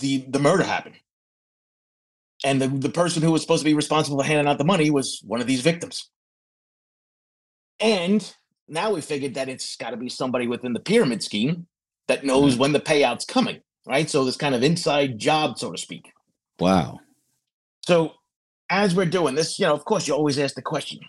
[0.00, 0.96] the the murder happened,
[2.44, 4.90] and the the person who was supposed to be responsible for handing out the money
[4.90, 6.10] was one of these victims.
[7.84, 8.34] And
[8.66, 11.66] now we figured that it's got to be somebody within the pyramid scheme
[12.08, 12.62] that knows mm-hmm.
[12.62, 14.08] when the payout's coming, right?
[14.08, 16.10] So this kind of inside job, so to speak.
[16.58, 17.00] Wow.
[17.84, 18.14] So
[18.70, 21.00] as we're doing this, you know, of course, you always ask the question: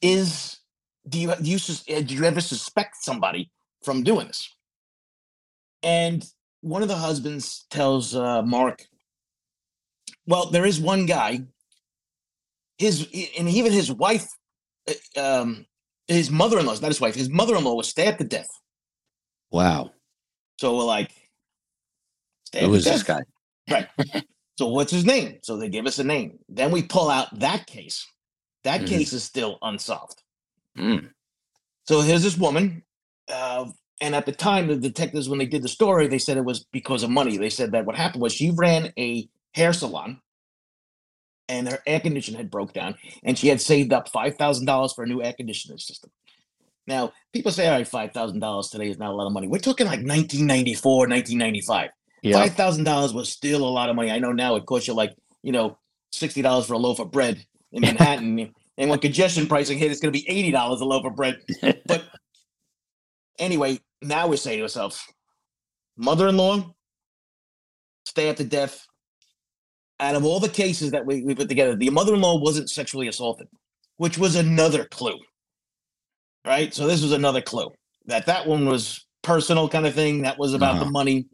[0.00, 0.60] Is
[1.06, 1.58] do you do you
[1.94, 3.50] uh, do you ever suspect somebody
[3.84, 4.48] from doing this?
[5.82, 6.24] And
[6.62, 8.86] one of the husbands tells uh, Mark,
[10.26, 11.42] "Well, there is one guy.
[12.78, 13.02] His
[13.38, 14.26] and even his wife
[15.16, 15.66] um,
[16.08, 18.48] his mother-in-law, not his wife, his mother-in-law was stabbed to death.
[19.50, 19.92] Wow.
[20.58, 21.10] So we're like,
[22.58, 23.22] who is this guy?
[23.70, 23.88] Right.
[24.58, 25.38] so what's his name?
[25.42, 26.38] So they give us a name.
[26.48, 28.06] Then we pull out that case.
[28.64, 28.88] That mm.
[28.88, 30.22] case is still unsolved.
[30.78, 31.10] Mm.
[31.88, 32.82] So here's this woman.
[33.32, 33.66] Uh,
[34.00, 36.64] and at the time, the detectives, when they did the story, they said it was
[36.72, 37.36] because of money.
[37.36, 40.20] They said that what happened was she ran a hair salon
[41.48, 45.06] and her air conditioner had broke down and she had saved up $5,000 for a
[45.06, 46.10] new air conditioning system.
[46.86, 49.46] Now, people say, all right, $5,000 today is not a lot of money.
[49.46, 51.90] We're talking like 1994, 1995.
[52.22, 52.46] Yeah.
[52.46, 54.10] $5,000 was still a lot of money.
[54.10, 55.78] I know now it costs you like, you know,
[56.14, 58.52] $60 for a loaf of bread in Manhattan.
[58.78, 61.40] and when congestion pricing hit, it's going to be $80 a loaf of bread.
[61.86, 62.04] but
[63.38, 65.02] anyway, now we're saying to ourselves,
[65.96, 66.74] mother in law,
[68.06, 68.86] stay at the death,
[70.02, 73.48] out of all the cases that we, we put together, the mother-in-law wasn't sexually assaulted,
[73.96, 75.18] which was another clue.
[76.44, 76.74] Right.
[76.74, 77.70] So this was another clue
[78.06, 80.22] that that one was personal kind of thing.
[80.22, 80.84] That was about uh-huh.
[80.84, 81.26] the money.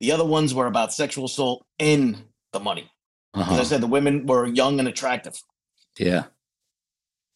[0.00, 2.90] The other ones were about sexual assault in the money.
[3.34, 3.52] Uh-huh.
[3.52, 5.34] As I said, the women were young and attractive.
[5.98, 6.24] Yeah.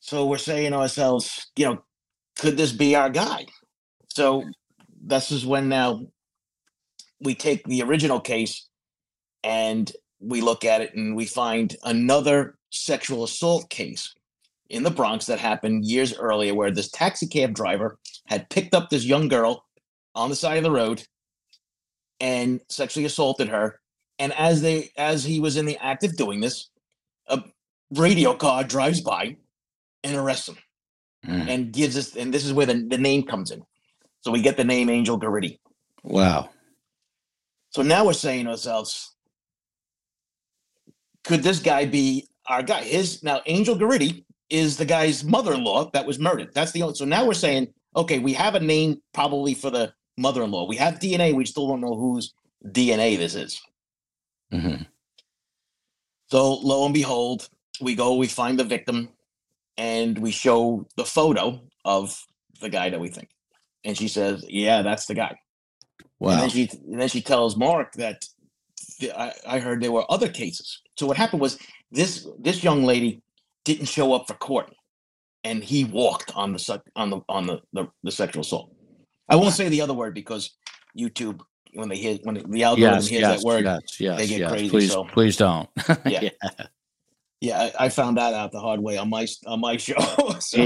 [0.01, 1.85] So we're saying to ourselves, you know,
[2.39, 3.47] could this be our guy?
[4.09, 4.45] So
[5.03, 6.07] this is when now
[7.21, 8.67] we take the original case
[9.45, 14.15] and we look at it and we find another sexual assault case
[14.69, 18.89] in the Bronx that happened years earlier where this taxi cab driver had picked up
[18.89, 19.65] this young girl
[20.15, 21.03] on the side of the road
[22.21, 23.81] and sexually assaulted her.
[24.19, 26.69] And as they as he was in the act of doing this
[27.27, 27.43] a
[27.91, 29.37] radio car drives by
[30.05, 30.59] and arrests him
[31.27, 31.49] mm.
[31.49, 33.63] and gives us and this is where the, the name comes in.
[34.21, 35.59] So we get the name angel Guridy
[36.03, 36.51] wow.
[37.71, 39.10] So now we're saying to ourselves
[41.25, 42.83] could this guy be our guy?
[42.83, 46.51] His now Angel Guridy is the guy's mother-in-law that was murdered.
[46.55, 46.95] That's the only.
[46.97, 50.67] So now we're saying, okay, we have a name probably for the mother-in-law.
[50.69, 51.35] We have DNA.
[51.35, 52.35] We still don't know whose
[52.67, 53.61] DNA this is.
[54.53, 54.83] Mm-hmm.
[56.31, 57.49] So lo and behold,
[57.81, 58.15] we go.
[58.15, 59.09] We find the victim.
[59.79, 62.23] and we show the photo of
[62.61, 63.31] the guy that we think,
[63.85, 65.39] and she says, "Yeah, that's the guy." And
[66.19, 66.41] Wow.
[66.41, 68.27] then she and then she tells Mark that
[68.99, 70.83] the, I, I heard there were other cases.
[71.01, 71.59] So what happened was
[71.91, 73.23] this this young lady
[73.65, 74.71] didn't show up for court,
[75.45, 78.71] and he walked on the on the on the, the the sexual assault.
[79.27, 80.51] I won't say the other word because
[80.95, 81.41] YouTube
[81.73, 84.41] when they hear when the algorithm Yes, hears yes, that word, yes, yes, they get
[84.41, 84.51] yes.
[84.51, 85.71] crazy, Please, so- please don't.
[86.05, 86.29] Yeah.
[87.41, 89.97] yeah, I, I found that out the hard way on my on my show.
[90.41, 90.59] so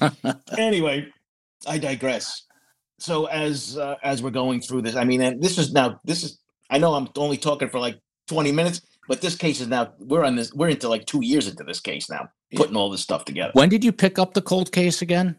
[0.00, 0.10] Yeah.
[0.56, 1.08] anyway,
[1.66, 2.44] I digress.
[3.00, 6.22] So as uh, as we're going through this, I mean, and this is now this
[6.22, 6.38] is
[6.70, 10.24] I know I'm only talking for like 20 minutes, but this case is now we're
[10.24, 13.24] on this we're into like two years into this case now, putting all this stuff
[13.24, 13.50] together.
[13.54, 15.38] When did you pick up the cold case again?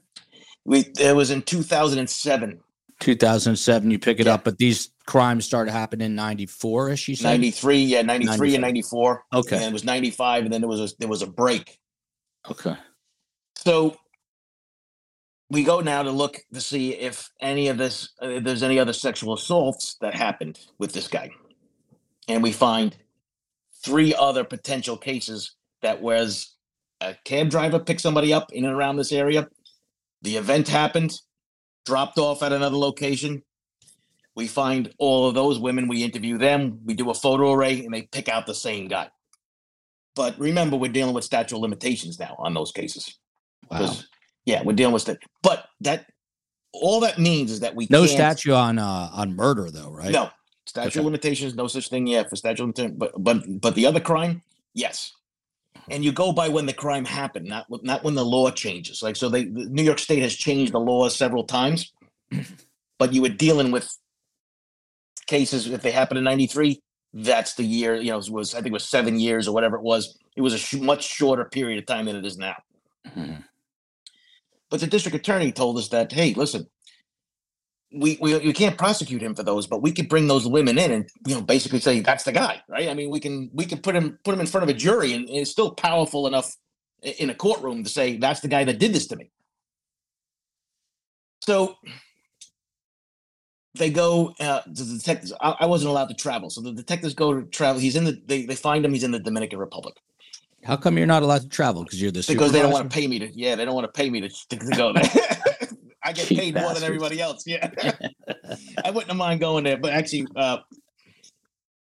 [0.65, 2.59] We it was in 2007,
[2.99, 3.91] 2007.
[3.91, 4.35] You pick it Yeah.
[4.35, 7.29] up, but these crimes started happening in 94, as you said.
[7.29, 9.25] 93, yeah, 93 and 94.
[9.33, 9.55] Okay.
[9.57, 11.79] And it was 95, and then there was a there was a break.
[12.49, 12.75] Okay.
[13.57, 13.97] So
[15.49, 18.79] we go now to look to see if any of this, uh, if there's any
[18.79, 21.29] other sexual assaults that happened with this guy,
[22.27, 22.95] and we find
[23.83, 26.55] three other potential cases that was
[27.01, 29.47] a cab driver picked somebody up in and around this area.
[30.21, 31.19] The event happened,
[31.85, 33.43] dropped off at another location.
[34.35, 35.87] We find all of those women.
[35.87, 36.79] We interview them.
[36.85, 39.09] We do a photo array, and they pick out the same guy.
[40.15, 43.19] But remember, we're dealing with statute of limitations now on those cases.
[43.69, 43.93] Wow.
[44.45, 45.17] Yeah, we're dealing with that.
[45.41, 46.05] But that
[46.73, 50.11] all that means is that we No can't, statute on uh, on murder, though, right?
[50.11, 50.29] No
[50.65, 50.99] statute Okay.
[50.99, 52.07] of limitations, no such thing.
[52.07, 54.41] yet for statute of limitations, but but but the other crime,
[54.73, 55.13] yes.
[55.89, 59.03] And you go by when the crime happened, not not when the law changes.
[59.03, 61.91] Like so, they the New York State has changed the law several times,
[62.99, 63.93] but you were dealing with
[65.27, 66.81] cases if they happened in '93.
[67.13, 67.95] That's the year.
[67.95, 70.17] You know, it was I think it was seven years or whatever it was.
[70.35, 72.55] It was a sh- much shorter period of time than it is now.
[73.07, 73.43] Mhm.
[74.69, 76.67] But the district attorney told us that, hey, listen,
[77.93, 80.91] we, we we can't prosecute him for those, but we could bring those women in
[80.91, 82.89] and you know basically say that's the guy, right?
[82.89, 85.13] I mean, we can we can put him put him in front of a jury,
[85.13, 86.55] and it's still powerful enough
[87.01, 89.29] in a courtroom to say that's the guy that did this to me.
[91.41, 91.75] So
[93.75, 94.33] they go.
[94.39, 95.33] Uh, the detectives.
[95.41, 97.81] I, I wasn't allowed to travel, so the detectives go to travel.
[97.81, 98.21] He's in the.
[98.25, 98.93] They, they find him.
[98.93, 99.95] He's in the Dominican Republic
[100.63, 101.83] How come you're not allowed to travel?
[101.83, 103.31] Because you're the because they don't want to pay me to.
[103.37, 105.03] Yeah, they don't want to pay me to, to go there.
[106.03, 107.43] I get Cheap paid more than everybody else.
[107.45, 107.69] Yeah,
[108.85, 110.57] I wouldn't have mind going there, but actually, uh,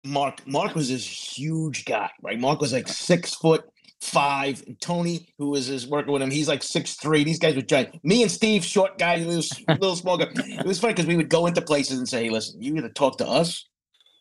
[0.04, 2.38] Mark Mark was this huge guy, right?
[2.38, 3.64] Mark was like six foot
[4.04, 4.62] five.
[4.66, 7.24] And Tony, who was his working with him, he's like six three.
[7.24, 8.04] These guys were giant.
[8.04, 10.26] Me and Steve, short guy, little little small guy.
[10.34, 12.90] It was funny because we would go into places and say, "Hey, listen, you either
[12.90, 13.68] talk to us."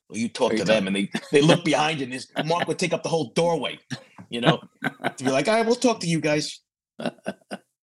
[0.10, 2.28] Or you talk Or to you them, and they they look behind you, and this
[2.46, 3.80] Mark would take up the whole doorway,
[4.30, 4.60] you know,
[5.18, 6.60] to be like, "All right, we'll talk to you guys."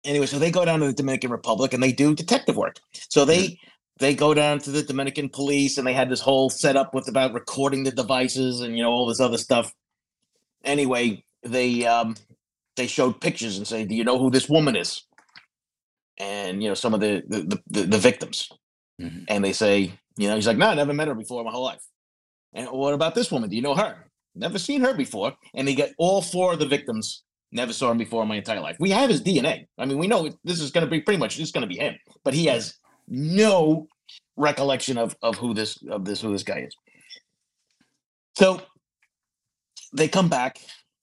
[0.04, 2.76] Anyway, so they go down to the Dominican Republic and they do detective work.
[3.08, 3.58] So they
[3.98, 7.32] they go down to the Dominican police and they had this whole setup with about
[7.32, 9.72] recording the devices and you know all this other stuff.
[10.64, 12.16] Anyway, they um
[12.76, 15.04] they showed pictures and say, "Do you know who this woman is?"
[16.18, 18.48] And you know some of the the the, the, victims,
[19.00, 19.24] Mhm.
[19.28, 21.52] and they say, you know, he's like, "No, I never met her before in my
[21.52, 21.84] whole life."
[22.52, 23.50] And what about this woman?
[23.50, 24.11] Do you know her?
[24.34, 25.34] Never seen her before.
[25.54, 28.61] And they get all four of the victims Never saw him before in my entire
[28.61, 28.76] life.
[28.78, 29.66] We have his DNA.
[29.78, 31.78] I mean, we know this is going to be pretty much just going to be
[31.78, 32.74] him, but he has
[33.06, 33.88] no
[34.37, 36.76] recollection of of who this of this who this guy is.
[38.37, 38.61] So
[39.94, 40.58] they come back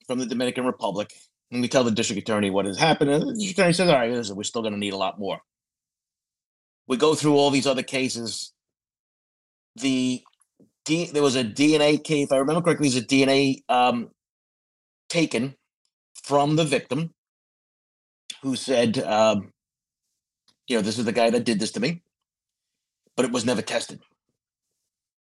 [0.05, 1.12] from the Dominican Republic,
[1.51, 3.10] and we tell the district attorney what has happened.
[3.10, 5.19] And the district attorney says, "All right, listen, we're still going to need a lot
[5.19, 5.39] more."
[6.88, 8.53] We go through all these other cases.
[9.77, 10.23] The
[10.86, 14.12] D, there was a DNA case, if I remember correctly, there's a DNA um,
[15.10, 15.55] taken
[16.26, 17.14] from the victim
[18.42, 19.54] who said, um,
[20.68, 22.02] you know, this is the guy that did this to me,
[23.16, 24.00] but it was never tested.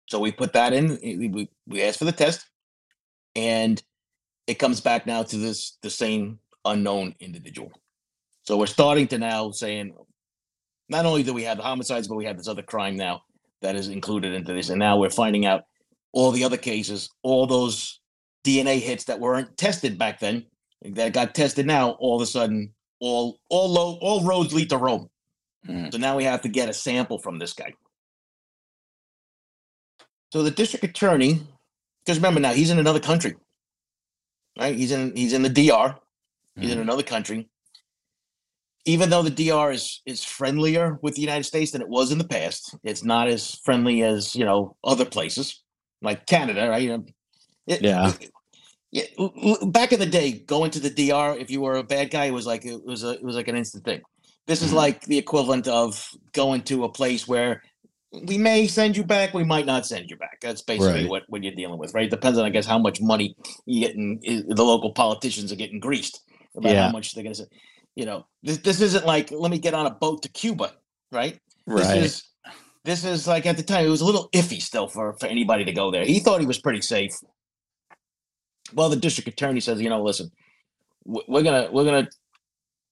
[0.09, 2.47] So we put that in, we, we, we asked for the test,
[3.35, 3.83] and
[4.47, 7.71] it comes back now to this the same unknown individual.
[8.45, 9.95] So we're starting to now saying,
[10.89, 13.23] not only do we have the homicides, but we have this other crime now
[13.61, 14.71] that is included into this.
[14.71, 15.65] And now we're finding out
[16.13, 18.01] all the other cases, all those
[18.47, 20.47] DNA hits that weren't tested back then,
[20.83, 24.79] that got tested now, all of a sudden, all all low, all roads lead to
[24.79, 25.09] Rome.
[25.67, 25.93] Mm.
[25.93, 27.75] So now we have to get a sample from this guy.
[30.33, 31.41] So the district attorney,
[32.05, 33.35] because remember now he's in another country,
[34.59, 34.75] right?
[34.77, 35.97] He's in he's in the DR.
[36.59, 36.83] He's in Mhm.
[36.83, 37.49] another country.
[38.85, 42.19] Even though the DR is is friendlier with the United States than it was in
[42.19, 45.63] the past, it's not as friendly as you know other places
[46.03, 46.83] like Canada, right?
[46.83, 47.05] You know,
[47.67, 48.13] it- Yeah.
[48.21, 48.31] it-
[48.93, 49.03] Yeah,
[49.67, 52.31] back in the day, going to the DR if you were a bad guy it
[52.33, 54.01] was like it was a it was like an instant thing.
[54.47, 54.75] This is Mhm.
[54.77, 57.63] like the equivalent of going to a place where
[58.13, 60.39] we may send you back, we might not send you back.
[60.41, 61.11] That's basically Right.
[61.11, 62.09] what, what you're dealing with, right?
[62.09, 63.35] Depends on, I guess, how much money
[63.67, 64.21] you getting.
[64.49, 66.23] The local politicians are getting greased
[66.57, 66.87] about Yeah.
[66.87, 67.49] how much they're going to say.
[67.97, 70.73] You know, this this isn't like let me get on a boat to Cuba,
[71.11, 71.39] right?
[71.67, 72.01] right?
[72.01, 72.23] This is
[72.85, 75.65] this is like at the time it was a little iffy still for for anybody
[75.65, 76.05] to go there.
[76.05, 77.13] He thought he was pretty safe.
[78.75, 80.31] Well, the district attorney says, you know, listen,
[81.05, 82.09] we're gonna we're gonna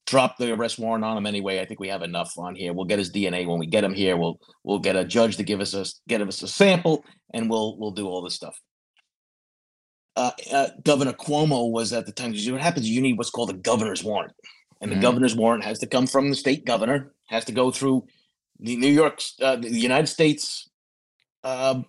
[0.07, 1.61] drop the arrest warrant on him anyway.
[1.61, 2.73] I think we have enough on here.
[2.73, 4.17] We'll get his DNA when we get him here.
[4.17, 7.77] We'll we'll get a judge to give us a get us a sample, and we'll
[7.79, 8.61] we'll do all this stuff.
[10.17, 12.33] Uh, uh, Governor Cuomo was at the time.
[12.33, 12.89] What happens?
[12.89, 14.33] You need what's called a governor's warrant,
[14.81, 15.03] and the Mhm.
[15.03, 17.13] governor's warrant has to come from the state governor.
[17.27, 18.07] Has to go through
[18.61, 20.69] the New York, uh, the United States
[21.43, 21.85] um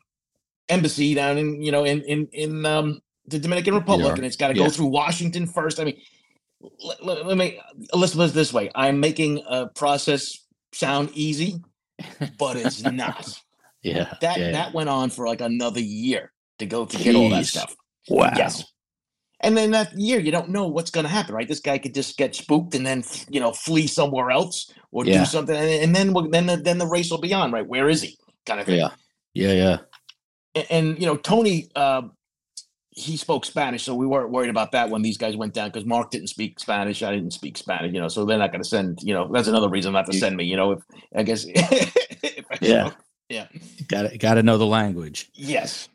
[0.67, 4.36] embassy down in you know in in in um, the Dominican Republic, York, and it's
[4.36, 4.63] got to yeah.
[4.63, 5.80] go through Washington first.
[5.80, 5.99] I mean,
[6.84, 7.59] let, let, let me
[7.93, 11.61] let's put it this way: I'm making a process sound easy,
[12.38, 13.41] but it's not.
[13.82, 14.13] yeah.
[14.21, 14.51] That yeah.
[14.51, 17.76] that went on for like another year to go to get all that stuff.
[18.09, 18.32] wow.
[18.36, 18.63] Yes.
[19.41, 21.47] And then that year, you don't know what's going to happen, right?
[21.47, 25.19] This guy could just get spooked and then, you know, flee somewhere else or Yeah.
[25.19, 27.67] do something, and, and then we'll- then the, then the race will be on, right?
[27.67, 28.17] Where is he?
[28.45, 28.80] Kind of thing.
[28.80, 28.91] Yeah.
[29.34, 29.51] Yeah.
[29.51, 29.78] Yeah.
[30.55, 32.03] And, and you know, Tony, uh,
[32.95, 35.85] he spoke Spanish, so we weren't worried about that when these guys went down because
[35.85, 38.67] Mark didn't speak Spanish, I didn't speak Spanish, you know, so they're not going to
[38.69, 40.79] send, you know, that's another reason not to send me, you know, if
[41.15, 42.87] I guess, if I Yeah.
[42.87, 43.47] spoke- yeah.
[43.87, 45.29] Got to got to know the language.
[45.33, 45.89] Yes.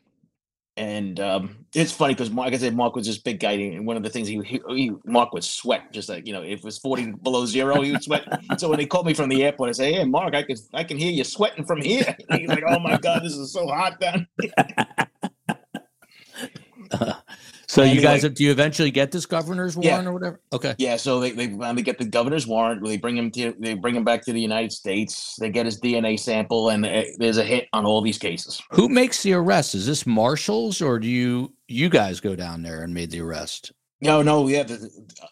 [0.77, 3.97] And um, it's funny because, like I said, Mark was this big guy, and one
[3.97, 6.63] of the things he, he, he Mark would sweat, just like you know, if it
[6.63, 8.23] was forty below zero, he would sweat.
[8.57, 10.83] so when they called me from the airport, I say, "Hey, Mark, I can I
[10.85, 13.99] can hear you sweating from here." He's like, "Oh my god, this is so hot
[13.99, 14.27] down."
[17.67, 19.91] so you guys, do you eventually get this governor's Yeah.
[19.91, 20.41] warrant or whatever?
[20.51, 20.75] Okay.
[20.77, 22.83] Yeah, so they they finally get the governor's warrant.
[22.83, 25.35] They bring him to they bring him back to the United States.
[25.39, 26.83] They get his DNA sample, and
[27.17, 28.61] there's a hit on all these cases.
[28.71, 29.75] Who makes the arrest?
[29.75, 33.71] Is this marshals or do you you guys go down there and made the arrest?
[34.03, 34.89] No, no, yeah, the,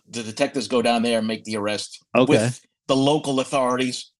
[0.09, 2.29] the detectives go down there and make the arrest Okay.
[2.33, 4.11] with the local authorities.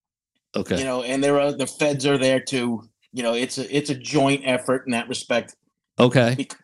[0.55, 0.79] Okay.
[0.79, 2.81] you know, and there are the feds are there too.
[3.13, 5.55] You know, it's a it's a joint effort in that respect
[5.99, 6.33] okay.
[6.35, 6.57] bec-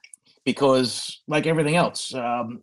[0.46, 2.62] because, like everything else, um,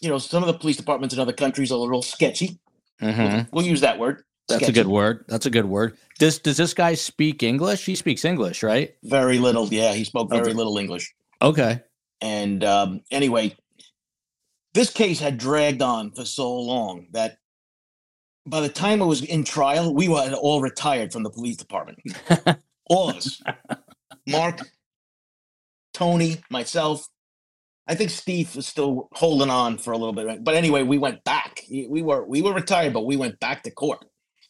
[0.00, 2.58] you know, some of the police departments in other countries are a little sketchy.
[3.00, 3.48] Mhm.
[3.52, 4.22] We'll use that word.
[4.48, 5.24] That's a good word.
[5.28, 5.96] That's a good word.
[6.18, 7.86] Does does this guy speak English?
[7.86, 8.94] He speaks English, right?
[9.02, 9.66] Very little.
[9.68, 10.52] Yeah, he spoke very Okay.
[10.52, 11.14] little English.
[11.40, 11.80] Okay.
[12.20, 13.56] And um, anyway,
[14.74, 17.38] this case had dragged on for so long that
[18.46, 21.98] by the time it was in trial, we were all retired from the police department.
[22.90, 23.40] all of us.
[24.26, 24.60] Mark,
[25.94, 27.08] Tony, myself.
[27.92, 30.42] I think Steve was still holding on for a little bit.
[30.42, 31.60] But anyway, we went back.
[31.70, 34.04] We were we were retired, but we went back to court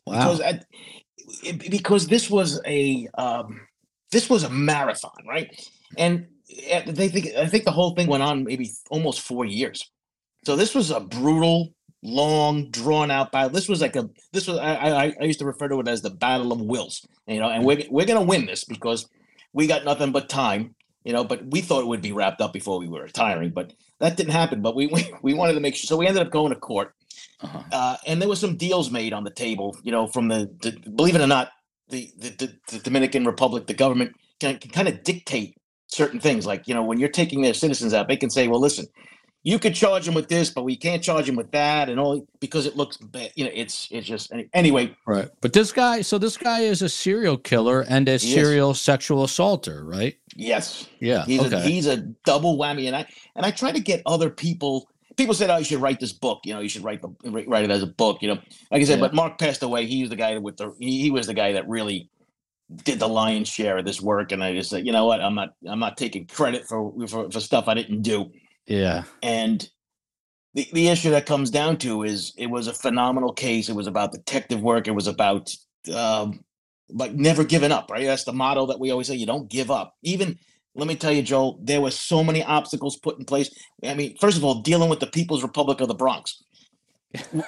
[0.07, 0.14] Wow.
[0.14, 0.40] because
[1.43, 3.61] it- because this was a um,
[4.12, 5.49] this was a marathon, right?
[5.99, 6.26] And
[6.72, 9.90] uh, they think I think the whole thing went on maybe almost four years.
[10.47, 13.51] So this was a brutal, long, drawn out battle.
[13.51, 16.03] This was like a this was I I, I used to refer to it as
[16.03, 17.07] the battle of wills.
[17.26, 19.09] You know, and we're we're gonna win this because
[19.53, 20.74] we got nothing but time.
[21.05, 23.72] You know, but we thought it would be wrapped up before we were retiring, but
[24.00, 24.62] that didn't happen.
[24.62, 26.94] But we we, we wanted to make sure, so we ended up going to court
[27.42, 27.62] Uh-huh.
[27.72, 30.72] uh, and there was some deals made on the table, you know, from the, the
[30.96, 31.50] believe it or not,
[31.90, 35.57] the, the, the, the Dominican Republic, the government can, can kind of dictate
[35.88, 36.46] certain things.
[36.46, 38.86] Like, you know, when you're taking their citizens out, they can say, well, listen,
[39.45, 42.26] you could charge them with this, but we can't charge them with that, and all
[42.40, 43.32] because it looks bad.
[43.34, 44.95] You know, it's it's just anyway.
[45.07, 45.28] Right.
[45.40, 48.34] But this guy, so this guy is a serial killer and a He is.
[48.34, 50.16] serial sexual assaulter, right?
[50.36, 51.24] Yes, Yeah.
[51.24, 51.57] he's okay.
[51.57, 54.88] a, he's a double whammy, and I and I try to get other people.
[55.16, 56.40] People said, "Oh, you should write this book.
[56.45, 58.40] You know, you should write the write write it as a book." You know,
[58.70, 59.07] like I said, Yeah.
[59.07, 59.86] but Mark passed away.
[59.86, 62.09] He was the guy with the he, he was the guy that really
[62.84, 65.34] did the lion's share of this work, and I just said, you know what, I'm
[65.34, 68.30] not I'm not taking credit for for, for stuff I didn't do.
[68.72, 69.04] Yeah.
[69.22, 69.68] And
[70.54, 73.68] the the issue that comes down to is it was a phenomenal case.
[73.68, 74.88] It was about detective work.
[74.88, 75.54] It was about
[75.94, 76.44] um,
[76.88, 77.90] like never giving up.
[77.90, 79.14] Right, that's the motto that we always say.
[79.14, 80.38] You don't give up, even
[80.74, 83.54] let me tell you, Joel, there were so many obstacles put in place.
[83.84, 86.42] I mean, first of all, dealing with the People's Republic of the Bronx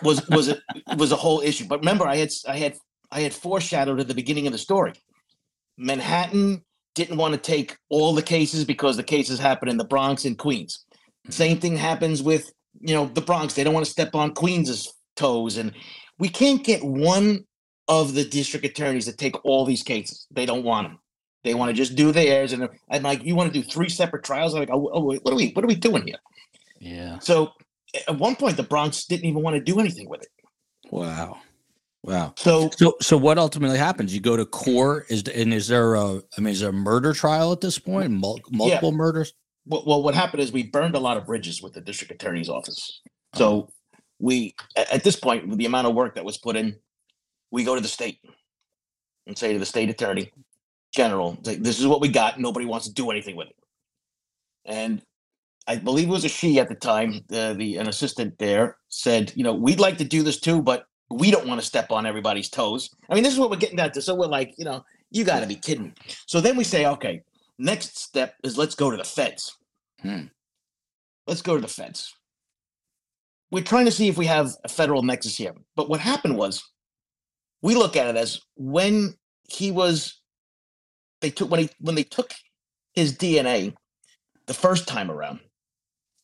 [0.03, 0.59] was was a,
[0.97, 1.67] was a whole issue.
[1.67, 2.77] But remember, I had I had
[3.11, 4.93] I had foreshadowed at the beginning of the story.
[5.79, 6.65] Manhattan
[6.95, 10.39] didn't want to take all the cases because the cases happened in the Bronx and
[10.39, 10.84] Queens.
[11.31, 13.55] Same thing happens with you know the Bronx.
[13.55, 15.73] They don't want to step on Queens's toes, and
[16.19, 17.45] we can't get one
[17.89, 20.27] of the district attorneys to take all these cases.
[20.31, 20.99] They don't want them.
[21.43, 24.25] They want to just do theirs, and I'm like, you want to do three separate
[24.25, 24.55] trials?
[24.55, 26.17] I'm like, oh, oh, wait, what are we, what are we doing here?
[26.81, 27.19] Yeah.
[27.19, 27.53] So
[28.09, 30.29] at one point, the Bronx didn't even want to do anything with it.
[30.91, 31.39] Wow.
[32.03, 32.35] Wow.
[32.37, 34.15] So So so what ultimately happens?
[34.15, 35.07] You go to court.
[35.09, 38.11] Is and is there a I mean is there a murder trial at this point?
[38.11, 39.33] Mul- multiple murders?
[39.67, 42.49] Well, well, what happened is we burned a lot of bridges with the district attorney's
[42.49, 43.01] office.
[43.35, 43.69] So oh.
[44.19, 46.77] we, at this point, with the amount of work that was put in,
[47.51, 48.19] we go to the state
[49.27, 50.33] and say to the state attorney
[50.95, 52.39] general, "This is what we got.
[52.39, 53.57] Nobody wants to do anything with it."
[54.67, 55.03] And
[55.67, 59.33] I believe it was a she at the time, the, the an assistant there said,
[59.35, 62.07] "You know, we'd like to do this too, but we don't want to step on
[62.07, 64.03] everybody's toes." I mean, this is what we're getting down to.
[64.03, 65.95] So we're like, you know, you got to be kidding.
[66.27, 67.23] So then we say, okay,
[67.59, 69.57] next step is let's go to the feds.
[70.01, 70.25] Hmm.
[71.27, 72.13] Let's go to the feds.
[73.51, 75.55] We're trying to see if we have a federal nexus here.
[75.77, 76.63] But what happened was
[77.63, 79.15] we look at it as when
[79.49, 80.21] he was
[81.21, 82.33] they took when he when they took
[82.95, 83.75] his DNA
[84.47, 85.41] the first time around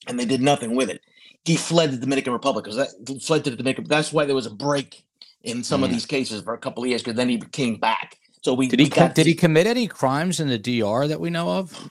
[0.07, 1.01] and they did nothing with it.
[1.45, 3.85] He fled the Dominican Republic because that fled to the Dominican.
[3.85, 5.05] That's why there was a break
[5.43, 5.95] in some of Mm.
[5.95, 8.18] these cases for a couple of years because then he came back.
[8.43, 11.30] So we Did he we did he commit any crimes in the DR that we
[11.30, 11.91] know of?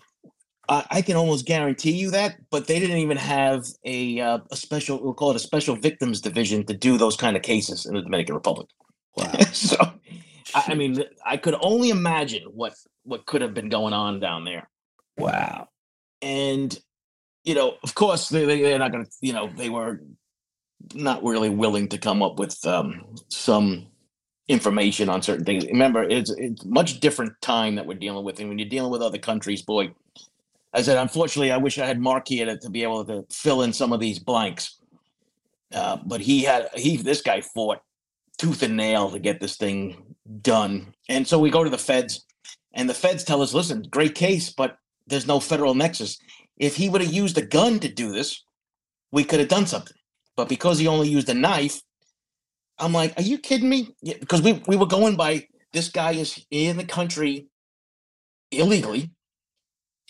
[0.68, 4.56] I I can almost guarantee you that, but they didn't even have a uh, a
[4.56, 5.02] special.
[5.02, 8.02] We'll call it a special victims division to do those kind of cases in the
[8.02, 8.68] Dominican Republic.
[9.16, 9.32] Wow.
[9.52, 9.78] so,
[10.56, 12.74] I, I mean, I could only imagine what
[13.04, 14.70] what could have been going on down there.
[15.18, 15.70] Wow.
[16.22, 16.78] And
[17.43, 19.12] you know, of course, they, they they're not going to.
[19.22, 20.02] You know, they were
[20.95, 23.88] not really willing to come up with um, some
[24.50, 25.66] information on certain things.
[25.68, 29.02] Remember, it's it's much different time that we're dealing with, and when you're dealing with
[29.02, 29.91] other countries, boy.
[30.74, 33.74] I said, unfortunately, I wish I had Mark here to, be able to fill in
[33.74, 34.78] some of these blanks.
[35.74, 37.80] Uh, but he had he this guy fought
[38.38, 42.26] tooth and nail to get this thing done, and so we go to the feds,
[42.74, 44.78] and the feds tell us, listen, great case, but
[45.08, 46.20] there's no federal nexus.
[46.58, 48.43] If he would have used a gun to do this,
[49.12, 49.95] we could have done something.
[50.36, 51.82] But because he only used a knife,
[52.80, 53.96] I'm like, are you kidding me?
[54.02, 57.48] Yeah, because we we were going by this guy is in the country
[58.52, 59.02] illegally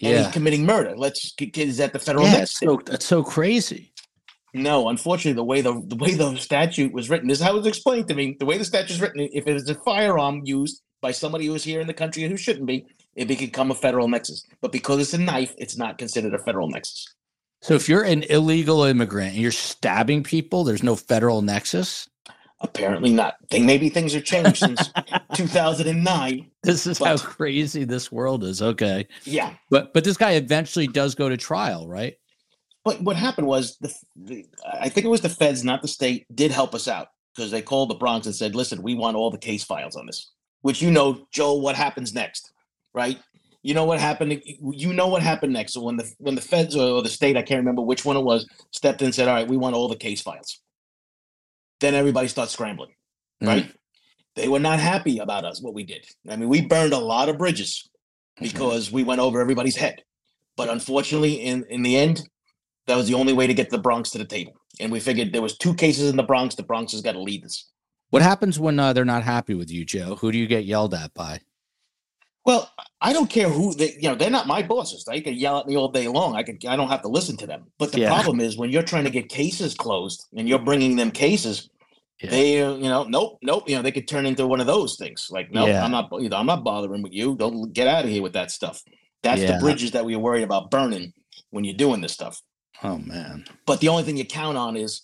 [0.01, 0.23] and Yeah.
[0.23, 0.95] he's committing murder.
[0.95, 2.59] Let's c- is that the federal Yeah, nexus?
[2.59, 3.93] that's so that's so crazy.
[4.53, 7.57] No, unfortunately, the way the the way the statute was written this is how it
[7.57, 8.35] was explained to me.
[8.39, 11.53] The way the statute is written, if it is a firearm used by somebody who
[11.53, 14.43] is here in the country and who shouldn't be, it become a federal nexus.
[14.61, 17.05] But because it's a knife, it's not considered a federal nexus.
[17.61, 22.08] So if you're an illegal immigrant and you're stabbing people, there's no federal nexus.
[22.61, 23.35] Apparently not.
[23.49, 24.91] Think maybe things have changed since
[25.33, 26.51] 2009.
[26.63, 28.61] This is how crazy this world is.
[28.61, 29.07] Okay.
[29.23, 32.15] Yeah, But but this guy eventually does go to trial, right?
[32.85, 34.45] but what happened was the, the
[34.81, 37.61] I think it was the feds, not the state, did help us out because they
[37.61, 40.31] called the Bronx and said, "Listen, we want all the case files on this."
[40.61, 42.51] Which you know, Joel, what happens next,
[42.93, 43.19] right?
[43.63, 44.41] You know what happened.
[44.45, 45.73] You know what happened next.
[45.73, 48.23] So when the when the feds or the state, I can't remember which one it
[48.23, 50.59] was, stepped in and said, "All right, we want all the case files."
[51.79, 52.91] Then everybody starts scrambling,
[53.41, 53.47] Mm.
[53.47, 53.71] right?
[54.35, 56.05] They were not happy about us what we did.
[56.29, 57.89] I mean, we burned a lot of bridges
[58.39, 58.45] Mm-hmm.
[58.45, 60.03] because we went over everybody's head.
[60.55, 62.21] But unfortunately, in in the end,
[62.87, 64.53] that was the only way to get the Bronx to the table.
[64.79, 66.55] And we figured there was two cases in the Bronx.
[66.55, 67.69] The Bronx has got to lead this.
[68.11, 70.15] What happens when uh, they're not happy with you, Joe?
[70.15, 71.41] Who do you get yelled at by?
[72.49, 72.67] Well,
[72.99, 75.05] I don't care who they, you know, they're not my bosses.
[75.05, 76.35] They can yell at me all day long.
[76.35, 77.65] I can, I don't have to listen to them.
[77.77, 78.09] But the Yeah.
[78.09, 81.69] problem is when you're trying to get cases closed and you're bringing them cases,
[82.19, 82.31] Yeah.
[82.31, 83.69] they, uh, you know, nope, nope.
[83.69, 85.27] You know, they could turn into one of those things.
[85.29, 85.85] Like, no, Yeah.
[85.85, 87.35] I'm not, you know, I'm not bothering with you.
[87.35, 88.81] Don't get out of here with that stuff.
[89.21, 91.13] That's the bridges that we are worried about burning
[91.51, 92.41] when you're doing this stuff.
[92.81, 93.45] Oh man.
[93.67, 95.01] but the only thing you count on is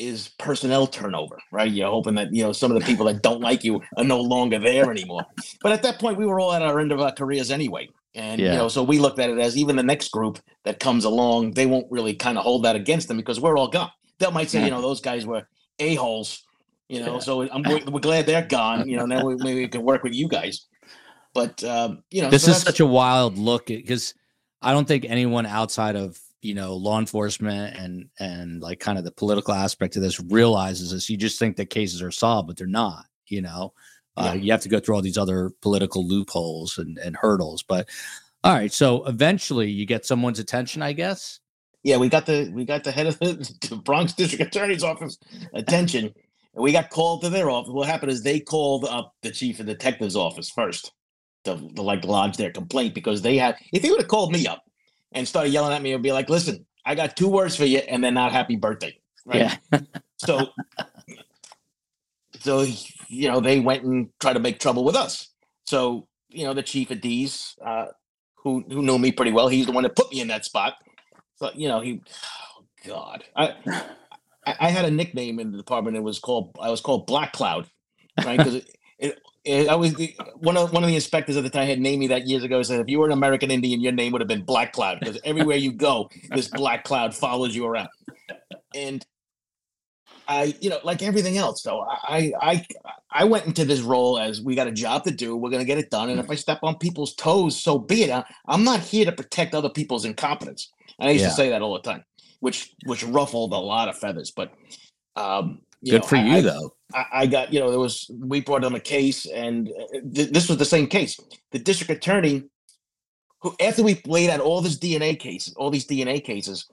[0.00, 1.70] is personnel turnover right?
[1.70, 4.20] You're hoping that you know some of the people that don't like you are no
[4.20, 5.24] longer there anymore.
[5.62, 7.88] But at that point we were all at our end of our careers anyway.
[8.14, 8.52] And Yeah.
[8.52, 11.52] you know so we looked at it as even the next group that comes along
[11.52, 13.90] they won't really kind of hold that against them because we're all gone.
[14.18, 15.46] They might say you know those guys were
[15.78, 16.42] a-holes
[16.88, 17.20] you know Yeah.
[17.20, 20.02] so I'm, we're, we're glad they're gone you know now we, maybe we can work
[20.02, 20.66] with you guys.
[21.32, 24.14] But um, you know This so is such a wild look because
[24.62, 29.04] I don't think anyone outside of you know law enforcement and and like kind of
[29.04, 31.10] the political aspect of this realizes this.
[31.10, 33.04] You just think that cases are solved, but they're not.
[33.26, 33.72] You know,
[34.16, 34.34] uh, Yeah.
[34.34, 37.62] you have to go through all these other political loopholes and, and hurdles.
[37.62, 37.88] But
[38.42, 41.38] all right, so eventually you get someone's attention, I guess.
[41.82, 43.34] Yeah, we got the we got the head of the,
[43.68, 45.18] the Bronx District Attorney's Office
[45.54, 46.06] attention,
[46.54, 47.70] and we got called to their office.
[47.72, 50.92] What happened is they called up the chief of detective's office first
[51.44, 53.56] to, to like lodge their complaint because they had.
[53.72, 54.64] If they would have called me up
[55.12, 57.78] and started yelling at me, and be like, "Listen, I got two words for you,"
[57.78, 59.50] and they're not happy birthday, right?
[60.18, 60.48] So,
[62.40, 62.66] so
[63.08, 65.30] you know, they went and tried to make trouble with us.
[65.66, 67.86] So you know, the chief of D's, uh,
[68.36, 70.74] who who knew me pretty well, he's the one that put me in that spot.
[71.36, 72.02] So you know, he
[72.58, 73.54] oh God, I
[74.46, 75.96] I had a nickname in the department.
[75.96, 77.68] It was called I was called Black Cloud,
[78.24, 78.38] right?
[78.38, 79.94] Because it, it, I was
[80.36, 82.62] one of one of the inspectors at the time had named me that years ago.
[82.62, 85.18] Said if you were an American Indian, your name would have been Black Cloud because
[85.24, 87.88] everywhere you go, this black cloud follows you around.
[88.74, 89.04] And
[90.30, 92.66] I, you know, like everything else, though, I, I,
[93.10, 95.36] I went into this role as we got a job to do.
[95.36, 96.08] We're going to get it done.
[96.08, 98.10] And if I step on people's toes, so be it.
[98.10, 100.70] I, am not here to protect other people's incompetence.
[101.00, 101.30] And I used yeah.
[101.30, 102.04] to say that all the time,
[102.38, 104.30] which, which ruffled a lot of feathers.
[104.30, 104.52] But,
[105.16, 106.74] um, good know, for you I, though.
[106.94, 110.48] I, got, you know, there was we brought on a case, and uh, th- this
[110.48, 111.18] was the same case.
[111.52, 112.44] The district attorney,
[113.40, 116.66] who after we laid out all this DNA cases, all these DNA cases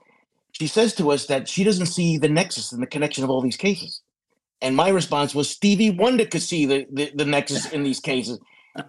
[0.52, 3.40] she says to us that she doesn't see the nexus and the connection of all
[3.40, 4.02] these cases.
[4.60, 8.40] And my response was Stevie Wonder could see the, the, the nexus in these cases.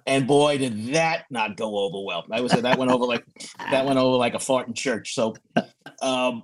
[0.08, 2.26] And boy, did that not go over well.
[2.32, 3.24] I would say that went over like
[3.72, 5.14] that went over like a fart in church.
[5.14, 5.36] So
[6.02, 6.44] um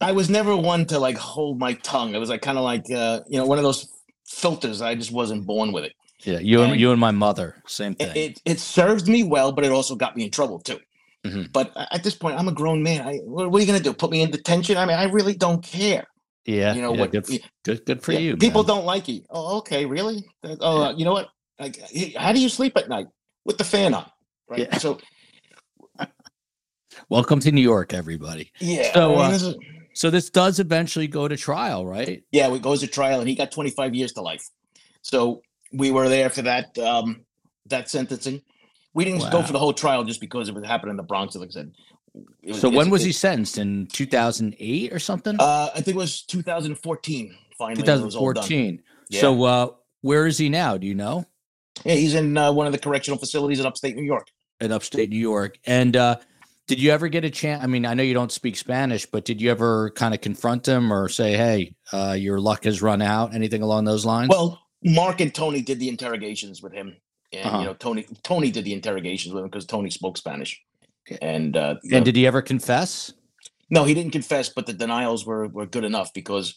[0.00, 2.14] I was never one to like hold my tongue.
[2.14, 3.88] It was like kind of like uh, you know, one of those
[4.26, 4.82] filters.
[4.82, 5.92] I just wasn't born with it.
[6.20, 8.10] Yeah, you and, and you and my mother, same thing.
[8.10, 10.80] It, it, it served me well, but it also got me in trouble too.
[11.24, 11.44] Mm-hmm.
[11.52, 13.06] But at this point, I'm a grown man.
[13.06, 13.92] I, what, what, are you going to do?
[13.92, 14.76] Put me in detention?
[14.76, 16.06] I mean, I really don't care.
[16.44, 17.12] Yeah, you know yeah, what?
[17.12, 18.36] Good, good, good for yeah, you.
[18.36, 18.68] People man.
[18.68, 19.22] don't like you.
[19.30, 20.24] Oh, okay, really?
[20.44, 20.96] Oh, yeah.
[20.96, 21.28] you know what?
[21.58, 21.78] Like,
[22.16, 23.06] how do you sleep at night
[23.44, 24.06] with the fan on?
[24.48, 24.60] Right.
[24.60, 24.78] Yeah.
[24.78, 24.98] So,
[27.08, 28.52] welcome to New York, everybody.
[28.60, 28.92] Yeah.
[28.92, 29.54] So, uh, this
[29.96, 32.22] so this does eventually go to trial, right?
[32.30, 34.46] Yeah, it goes to trial, and he got 25 years to life.
[35.00, 35.40] So
[35.72, 37.24] we were there for that um,
[37.66, 38.42] that sentencing.
[38.92, 39.30] We didn't wow.
[39.30, 41.34] go for the whole trial just because it was happening in the Bronx.
[41.34, 41.72] Like I said.
[42.44, 45.36] Was, so when was he sentenced in 2008 or something?
[45.38, 47.34] Uh, I think it was 2014.
[47.58, 48.82] Finally, 2014.
[49.08, 49.20] Yeah.
[49.20, 49.68] So uh,
[50.02, 50.76] where is he now?
[50.76, 51.24] Do you know?
[51.84, 54.28] Yeah, he's in uh, one of the correctional facilities in upstate New York.
[54.60, 56.16] In upstate New York, and uh,
[56.66, 57.62] did you ever get a chance?
[57.62, 60.66] I mean, I know you don't speak Spanish, but did you ever kind of confront
[60.66, 63.34] him or say, "Hey, uh, your luck has run out"?
[63.34, 64.28] Anything along those lines?
[64.28, 66.96] Well, Mark and Tony did the interrogations with him
[67.32, 67.58] and uh-huh.
[67.58, 70.60] you know Tony Tony did the interrogations with him because Tony spoke Spanish.
[71.22, 73.12] And uh, and did he ever confess?
[73.70, 76.56] No, he didn't confess, but the denials were were good enough because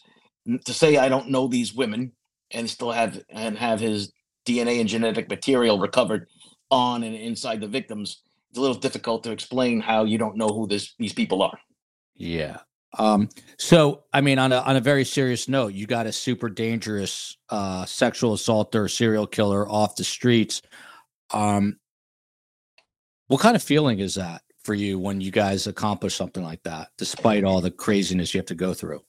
[0.64, 2.12] to say I don't know these women
[2.50, 4.12] and still have and have his
[4.46, 6.28] DNA and genetic material recovered
[6.70, 10.48] on and inside the victims, it's a little difficult to explain how you don't know
[10.48, 11.58] who this these people are.
[12.16, 12.58] Yeah.
[12.98, 16.48] Um, so I mean, on a on a very serious note, you got a super
[16.48, 20.62] dangerous uh, sexual assaulter, serial killer off the streets.
[21.32, 21.78] Um,
[23.28, 26.88] what kind of feeling is that for you when you guys accomplish something like that,
[26.98, 29.00] despite all the craziness you have to go through?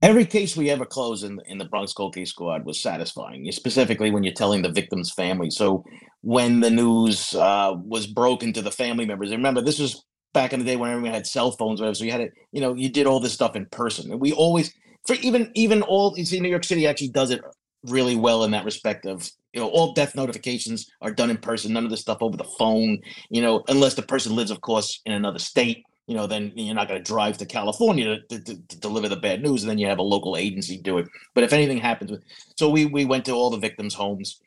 [0.00, 4.12] Every case we ever closed in, in the Bronx Cold Case Squad was satisfying, specifically
[4.12, 5.50] when you're telling the victim's family.
[5.50, 5.84] So
[6.20, 10.60] when the news uh, was broken to the family members, remember this was back in
[10.60, 11.96] the day when everyone had cell phones, whatever.
[11.96, 14.12] So you had it, you know, you did all this stuff in person.
[14.12, 14.72] And we always,
[15.04, 17.42] for even even all, you see, New York City actually does it
[17.84, 21.72] really well in that respect of you know all death notifications are done in person
[21.72, 22.98] none of the stuff over the phone
[23.30, 26.74] you know unless the person lives of course in another state you know then you're
[26.74, 29.78] not going to drive to california to, to, to, deliver the bad news and then
[29.78, 32.10] you have a local agency do it but if anything happens
[32.56, 34.40] so we we went to all the victims homes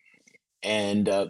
[0.64, 1.28] and uh,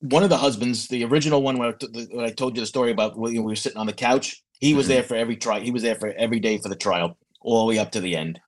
[0.00, 2.90] one of the husbands, the original one when I, when I told you the story
[2.90, 4.94] about we were sitting on the couch, he was mm-hmm.
[4.94, 5.60] there for every trial.
[5.60, 8.16] He was there for every day for the trial, all the way up to the
[8.16, 8.40] end.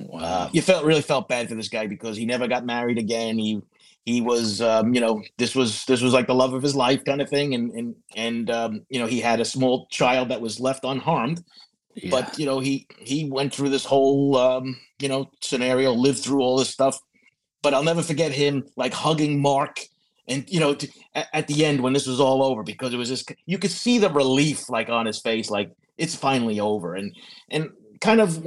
[0.00, 0.20] Wow.
[0.20, 3.38] Uh, you felt really felt bad for this guy because he never got married again.
[3.38, 3.60] He
[4.04, 7.04] he was um, you know this was this was like the love of his life
[7.04, 10.40] kind of thing, and and and um, you know he had a small child that
[10.40, 11.42] was left unharmed.
[11.94, 12.10] Yeah.
[12.10, 16.40] But you know he he went through this whole um, you know scenario, lived through
[16.40, 16.98] all this stuff.
[17.62, 19.78] But I'll never forget him like hugging Mark
[20.28, 22.96] and you know to, at, at, the end when this was all over because it
[22.96, 26.94] was just you could see the relief like on his face like it's finally over
[26.94, 27.14] and
[27.50, 28.44] and kind of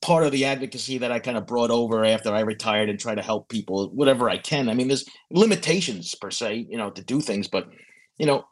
[0.00, 3.14] part of the advocacy that I kind of brought over after I retired and try
[3.14, 4.68] to help people whatever I can.
[4.68, 7.68] I mean, there's limitations per se, you know, to do things, but
[8.18, 8.44] you know,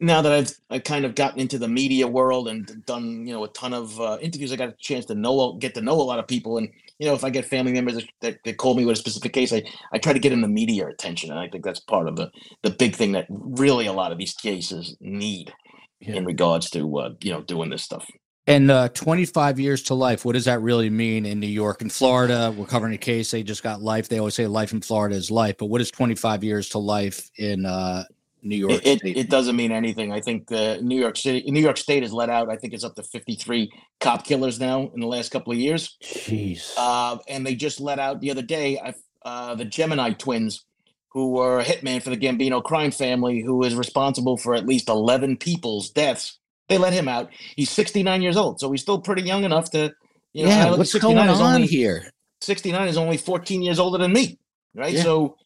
[0.00, 3.44] now that I've I kind of gotten into the media world and done you know
[3.44, 6.02] a ton of uh, interviews, I got a chance to know get to know a
[6.02, 6.68] lot of people, and
[6.98, 9.52] you know, if I get family members that, that call me with a specific case,
[9.52, 9.62] I,
[9.92, 11.30] I try to get in the media attention.
[11.30, 12.30] And I think that's part of the,
[12.62, 15.52] the big thing that really a lot of these cases need
[16.00, 16.14] yeah.
[16.14, 18.06] in regards to, uh, you know, doing this stuff.
[18.48, 21.92] And uh, 25 years to life, what does that really mean in New York and
[21.92, 22.54] Florida?
[22.56, 23.32] We're covering a case.
[23.32, 24.08] They just got life.
[24.08, 25.56] They always say life in Florida is life.
[25.58, 28.04] But what is 25 years to life in uh,
[28.42, 30.12] New York it, it, it, doesn't mean anything.
[30.12, 32.48] I think uh, New York City, New York State has let out.
[32.48, 35.96] I think it's up to 53 cop killers now in the last couple of years.
[36.02, 36.72] Jeez.
[36.76, 38.80] Uh, and they just let out the other day
[39.24, 40.64] uh, the Gemini twins,
[41.08, 44.88] who were a hitman for the Gambino crime family, who is responsible for at least
[44.88, 46.38] 11 people's deaths
[46.68, 47.30] They let him out.
[47.54, 49.92] He's 69 years old, so he's still pretty young enough to.
[50.32, 52.10] You know, yeah, what's going on only, here?
[52.42, 54.38] 69 is only 14 years older than me,
[54.74, 54.92] right?
[54.92, 55.02] Yeah.
[55.02, 55.36] So,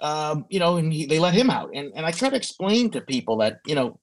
[0.00, 2.90] um, you know, and he, they let him out, and and I try to explain
[2.90, 4.00] to people that you know,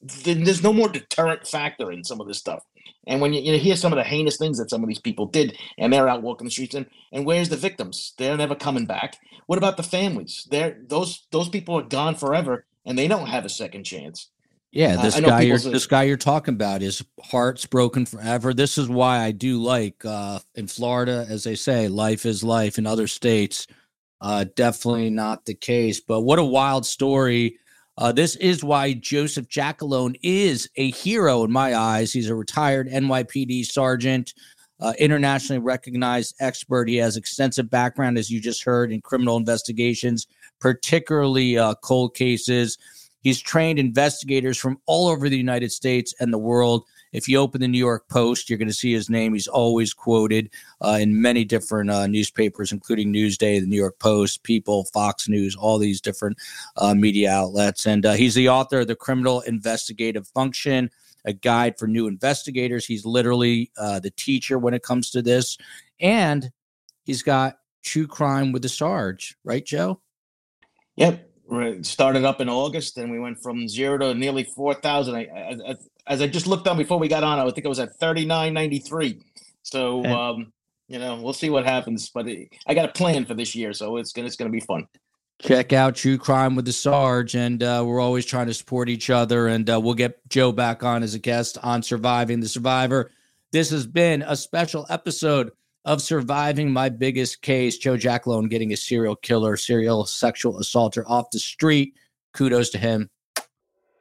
[0.00, 2.62] there's no more deterrent factor in some of this stuff.
[3.06, 5.26] And when you, you hear some of the heinous things that some of these people
[5.26, 8.14] did, and they're out walking the streets, and and where's the victims?
[8.16, 9.16] They're never coming back.
[9.46, 10.46] What about the families?
[10.50, 14.30] They're those those people are gone forever, and they don't have a second chance.
[14.72, 18.54] Yeah, this uh, guy, you're, this guy you're talking about, his heart's broken forever.
[18.54, 22.78] This is why I do like uh, in Florida, as they say, life is life.
[22.78, 23.66] In other states,
[24.20, 26.00] uh, definitely not the case.
[26.00, 27.58] But what a wild story!
[27.98, 32.12] Uh, this is why Joseph Giacalone is a hero in my eyes.
[32.12, 34.34] He's a retired NYPD sergeant,
[34.80, 36.88] uh, internationally recognized expert.
[36.88, 40.28] He has extensive background, as you just heard, in criminal investigations,
[40.60, 42.78] particularly uh, cold cases.
[43.20, 46.84] He's trained investigators from all over the United States and the world.
[47.12, 49.32] If you open the New York Post, you're going to see his name.
[49.32, 50.50] He's always quoted
[50.80, 55.56] uh, in many different uh, newspapers, including Newsday, the New York Post, People, Fox News,
[55.56, 56.38] all these different
[56.76, 57.86] uh, media outlets.
[57.86, 60.90] And uh, he's the author of The Criminal Investigative Function,
[61.24, 62.86] a guide for new investigators.
[62.86, 65.58] He's literally uh, the teacher when it comes to this.
[65.98, 66.50] And
[67.04, 70.00] he's got True Crime with the Sarge, right, Joe?
[70.96, 71.29] Yep
[71.82, 75.26] started up in August, and we went from zero to nearly four thousand.
[76.06, 78.24] As I just looked on before we got on, I think it was at thirty
[78.24, 79.20] nine ninety three.
[79.62, 80.52] So um,
[80.88, 82.10] you know, we'll see what happens.
[82.10, 84.60] But it, I got a plan for this year, so it's gonna it's gonna be
[84.60, 84.86] fun.
[85.40, 89.08] Check out True Crime with the Sarge, and uh, we're always trying to support each
[89.08, 89.48] other.
[89.48, 93.10] And uh, we'll get Joe back on as a guest on Surviving the Survivor.
[93.50, 95.50] This has been a special episode
[95.84, 101.30] of surviving my biggest case, Joe Giacalone getting a serial killer, serial sexual assaulter off
[101.30, 101.94] the street.
[102.34, 103.10] Kudos to him.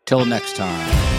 [0.06, 1.19] Till next time.